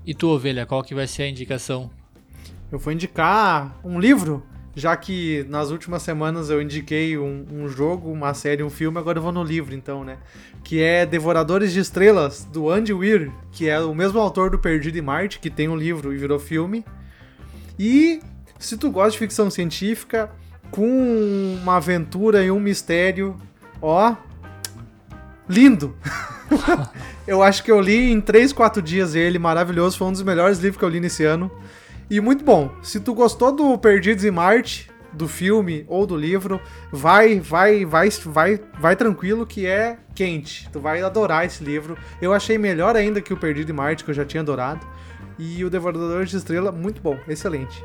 E 0.06 0.14
tu, 0.14 0.30
ovelha, 0.30 0.66
qual 0.66 0.82
que 0.82 0.96
vai 0.96 1.06
ser 1.06 1.24
a 1.24 1.28
indicação? 1.28 1.92
Eu 2.72 2.80
vou 2.80 2.92
indicar 2.92 3.78
um 3.84 4.00
livro, 4.00 4.44
já 4.74 4.96
que 4.96 5.46
nas 5.50 5.72
últimas 5.72 6.02
semanas 6.02 6.50
eu 6.50 6.62
indiquei 6.62 7.18
um, 7.18 7.46
um, 7.52 7.68
jogo, 7.68 8.12
uma 8.12 8.34
série, 8.34 8.64
um 8.64 8.70
filme, 8.70 8.98
agora 8.98 9.20
eu 9.20 9.22
vou 9.22 9.32
no 9.32 9.44
livro 9.44 9.76
então, 9.76 10.04
né? 10.04 10.18
Que 10.64 10.82
é 10.82 11.06
Devoradores 11.06 11.74
de 11.74 11.80
Estrelas, 11.80 12.46
do 12.46 12.70
Andy 12.70 12.94
Weir, 12.94 13.32
que 13.52 13.68
é 13.68 13.80
o 13.80 13.94
mesmo 13.94 14.20
autor 14.20 14.50
do 14.50 14.58
Perdido 14.58 14.98
em 14.98 15.02
Marte, 15.02 15.40
que 15.40 15.50
tem 15.50 15.68
um 15.68 15.76
livro 15.76 16.14
e 16.14 16.18
virou 16.18 16.40
filme. 16.40 16.84
E 17.78 18.22
se 18.58 18.78
tu 18.78 18.90
gosta 18.90 19.12
de 19.12 19.20
ficção 19.20 19.52
científica, 19.52 20.32
com 20.72 21.58
uma 21.62 21.76
aventura 21.76 22.44
e 22.44 22.50
um 22.50 22.60
mistério, 22.60 23.36
ó, 23.82 24.16
lindo! 25.48 25.94
eu 27.28 27.42
acho 27.42 27.64
que 27.64 27.72
eu 27.72 27.80
li 27.80 28.12
em 28.12 28.22
3, 28.22 28.54
4 28.54 28.82
dias 28.82 29.16
ele, 29.16 29.40
maravilhoso. 29.40 29.98
Foi 29.98 30.08
um 30.08 30.12
dos 30.12 30.24
melhores 30.24 30.60
livros 30.60 30.78
que 30.78 30.86
eu 30.86 30.90
li 30.90 31.00
nesse 31.00 31.24
ano. 31.24 31.52
E 32.10 32.20
muito 32.22 32.44
bom. 32.44 32.72
Se 32.82 33.00
tu 33.00 33.14
gostou 33.14 33.52
do 33.52 33.78
Perdidos 33.78 34.24
em 34.24 34.32
Marte, 34.32 34.92
do 35.12 35.28
filme 35.28 35.86
ou 35.88 36.06
do 36.06 36.16
livro, 36.16 36.60
vai, 36.92 37.40
vai, 37.40 37.86
vai, 37.86 38.10
vai, 38.10 38.60
vai 38.80 38.96
tranquilo 38.96 39.46
que 39.46 39.66
é 39.66 39.98
quente. 40.14 40.70
Tu 40.72 40.80
vai 40.80 41.02
adorar 41.02 41.46
esse 41.46 41.64
livro. 41.64 41.98
Eu 42.22 42.34
achei 42.34 42.58
melhor 42.58 42.96
ainda 42.96 43.22
que 43.22 43.34
o 43.34 43.38
Perdido 43.38 43.72
em 43.72 43.76
Marte, 43.76 44.04
que 44.04 44.12
eu 44.12 44.16
já 44.16 44.26
tinha 44.26 44.42
adorado. 44.42 44.86
E 45.38 45.66
o 45.66 45.70
Devorador 45.70 46.26
de 46.26 46.38
Estrela, 46.38 46.72
muito 46.72 47.02
bom, 47.02 47.18
excelente. 47.28 47.84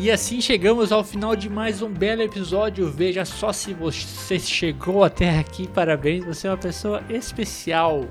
E 0.00 0.12
assim 0.12 0.40
chegamos 0.40 0.92
ao 0.92 1.02
final 1.02 1.34
de 1.34 1.50
mais 1.50 1.82
um 1.82 1.90
belo 1.90 2.22
episódio. 2.22 2.88
Veja 2.88 3.24
só 3.24 3.52
se 3.52 3.74
você 3.74 4.38
chegou 4.38 5.02
até 5.02 5.40
aqui, 5.40 5.66
parabéns, 5.66 6.24
você 6.24 6.46
é 6.46 6.50
uma 6.52 6.56
pessoa 6.56 7.02
especial. 7.10 8.06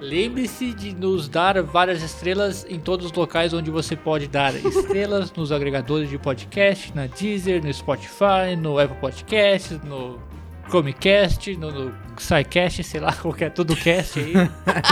Lembre-se 0.00 0.72
de 0.72 0.94
nos 0.94 1.28
dar 1.28 1.60
várias 1.60 2.00
estrelas 2.00 2.64
em 2.68 2.78
todos 2.78 3.06
os 3.06 3.12
locais 3.12 3.52
onde 3.52 3.72
você 3.72 3.96
pode 3.96 4.28
dar 4.28 4.54
estrelas 4.64 5.32
nos 5.32 5.50
agregadores 5.50 6.08
de 6.08 6.16
podcast, 6.16 6.94
na 6.94 7.08
Deezer, 7.08 7.60
no 7.60 7.74
Spotify, 7.74 8.54
no 8.56 8.78
Apple 8.78 8.98
Podcast, 9.00 9.80
no 9.84 10.20
Chromecast, 10.68 11.56
no, 11.56 11.72
no 11.72 11.94
SciCast, 12.20 12.84
sei 12.84 13.00
lá, 13.00 13.12
qualquer 13.20 13.50
tudo 13.50 13.74
cast 13.74 14.20
aí. 14.20 14.32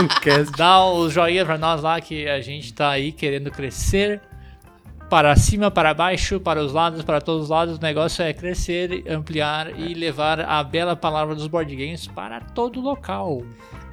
Dá 0.57 0.83
o 0.83 1.05
um 1.05 1.09
joinha 1.09 1.45
pra 1.45 1.57
nós 1.57 1.81
lá 1.81 2.01
que 2.01 2.27
a 2.27 2.41
gente 2.41 2.73
tá 2.73 2.89
aí 2.89 3.13
querendo 3.13 3.49
crescer 3.49 4.21
para 5.11 5.35
cima, 5.35 5.69
para 5.69 5.93
baixo, 5.93 6.39
para 6.39 6.63
os 6.63 6.71
lados, 6.71 7.03
para 7.03 7.19
todos 7.19 7.43
os 7.43 7.49
lados. 7.49 7.77
O 7.77 7.81
negócio 7.81 8.23
é 8.23 8.31
crescer, 8.31 9.03
ampliar 9.09 9.77
e 9.77 9.93
levar 9.93 10.39
a 10.39 10.63
bela 10.63 10.95
palavra 10.95 11.35
dos 11.35 11.47
board 11.47 11.75
games 11.75 12.07
para 12.07 12.39
todo 12.39 12.79
local. 12.79 13.43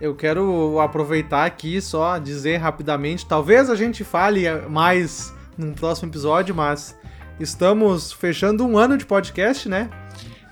Eu 0.00 0.14
quero 0.14 0.78
aproveitar 0.78 1.44
aqui 1.44 1.80
só 1.80 2.18
dizer 2.18 2.58
rapidamente, 2.58 3.26
talvez 3.26 3.68
a 3.68 3.74
gente 3.74 4.04
fale 4.04 4.48
mais 4.68 5.34
num 5.56 5.74
próximo 5.74 6.08
episódio, 6.08 6.54
mas 6.54 6.96
estamos 7.40 8.12
fechando 8.12 8.64
um 8.64 8.78
ano 8.78 8.96
de 8.96 9.04
podcast, 9.04 9.68
né? 9.68 9.90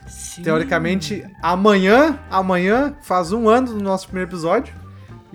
Sim. 0.08 0.42
Teoricamente, 0.42 1.24
amanhã, 1.40 2.18
amanhã 2.28 2.96
faz 3.02 3.30
um 3.30 3.48
ano 3.48 3.68
do 3.68 3.80
nosso 3.80 4.08
primeiro 4.08 4.28
episódio. 4.28 4.74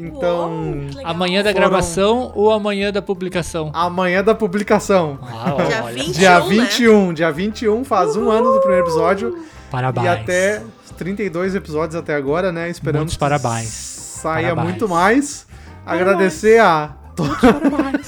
Então. 0.08 0.50
Uou, 0.52 1.06
amanhã 1.06 1.44
da 1.44 1.52
gravação 1.52 2.32
ou 2.36 2.52
amanhã 2.52 2.92
da 2.92 3.02
publicação? 3.02 3.70
Amanhã 3.74 4.24
da 4.24 4.34
publicação. 4.36 5.20
Ah, 5.22 5.56
dia 5.68 5.82
21. 5.94 6.12
Dia 6.12 6.40
21, 6.40 7.08
né? 7.08 7.14
dia 7.14 7.32
21 7.32 7.84
faz 7.86 8.16
Uhul. 8.16 8.28
um 8.28 8.32
ano 8.32 8.54
do 8.54 8.60
primeiro 8.60 8.86
episódio. 8.86 9.38
Parabéns. 9.70 10.06
E 10.06 10.10
até 10.10 10.62
32 10.98 11.56
episódios 11.56 11.96
até 11.96 12.16
agora, 12.16 12.52
né? 12.52 12.70
Esperamos 12.70 13.04
Muitos 13.06 13.18
parabéns. 13.18 13.68
saia 13.70 14.50
parabéns. 14.50 14.68
muito 14.68 14.90
mais. 14.90 15.48
Parabéns. 15.86 16.02
Agradecer 16.08 16.60
a. 16.60 16.96
parabéns. 17.16 18.08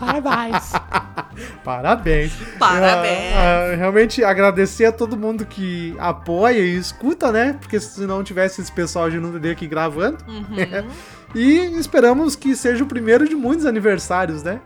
parabéns. 0.00 0.72
Parabéns. 1.62 2.32
Parabéns. 2.58 3.34
Uh, 3.34 3.74
uh, 3.74 3.76
realmente 3.76 4.22
agradecer 4.24 4.86
a 4.86 4.92
todo 4.92 5.16
mundo 5.16 5.44
que 5.44 5.94
apoia 5.98 6.58
e 6.58 6.76
escuta, 6.76 7.32
né? 7.32 7.56
Porque 7.60 7.78
se 7.80 8.06
não 8.06 8.22
tivesse 8.22 8.60
esse 8.60 8.72
pessoal, 8.72 9.10
não 9.10 9.32
teria 9.32 9.52
aqui 9.52 9.66
gravando. 9.66 10.18
Uhum. 10.26 10.88
e 11.34 11.78
esperamos 11.78 12.36
que 12.36 12.54
seja 12.54 12.84
o 12.84 12.86
primeiro 12.86 13.28
de 13.28 13.34
muitos 13.34 13.66
aniversários, 13.66 14.42
né? 14.42 14.60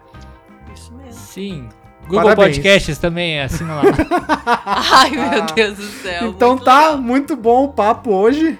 Isso 0.74 0.92
mesmo. 0.94 1.12
Sim. 1.12 1.68
Google 2.08 2.22
Parabéns. 2.22 2.56
Podcasts 2.56 2.98
também, 2.98 3.40
assina 3.40 3.74
lá. 3.74 3.82
Ai, 4.64 5.10
meu 5.10 5.42
Deus 5.54 5.76
do 5.76 5.84
céu. 5.84 6.28
Então 6.28 6.50
muito 6.50 6.64
tá 6.64 6.80
legal. 6.80 6.98
muito 6.98 7.36
bom 7.36 7.64
o 7.64 7.68
papo 7.68 8.12
hoje. 8.12 8.58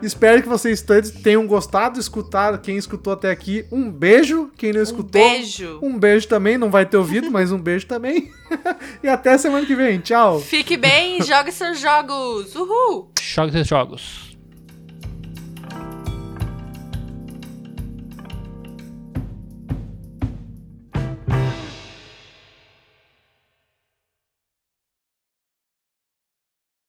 Espero 0.00 0.42
que 0.42 0.48
vocês 0.48 0.80
todos 0.80 1.10
tenham 1.10 1.46
gostado, 1.46 1.98
escutado. 1.98 2.60
Quem 2.60 2.76
escutou 2.76 3.12
até 3.12 3.30
aqui, 3.30 3.66
um 3.72 3.90
beijo. 3.90 4.50
Quem 4.56 4.72
não 4.72 4.82
escutou, 4.82 5.20
um 5.20 5.30
beijo. 5.30 5.78
Um 5.82 5.98
beijo 5.98 6.28
também. 6.28 6.56
Não 6.56 6.70
vai 6.70 6.86
ter 6.86 6.96
ouvido, 6.96 7.30
mas 7.30 7.50
um 7.50 7.58
beijo 7.58 7.86
também. 7.86 8.30
e 9.02 9.08
até 9.08 9.36
semana 9.36 9.66
que 9.66 9.74
vem. 9.74 9.98
Tchau. 9.98 10.40
Fique 10.40 10.76
bem 10.76 11.18
e 11.18 11.22
jogue 11.24 11.50
seus 11.50 11.80
jogos. 11.80 12.54
Uhul. 12.54 13.10
Jogue 13.20 13.52
seus 13.52 13.66
jogos. 13.66 14.27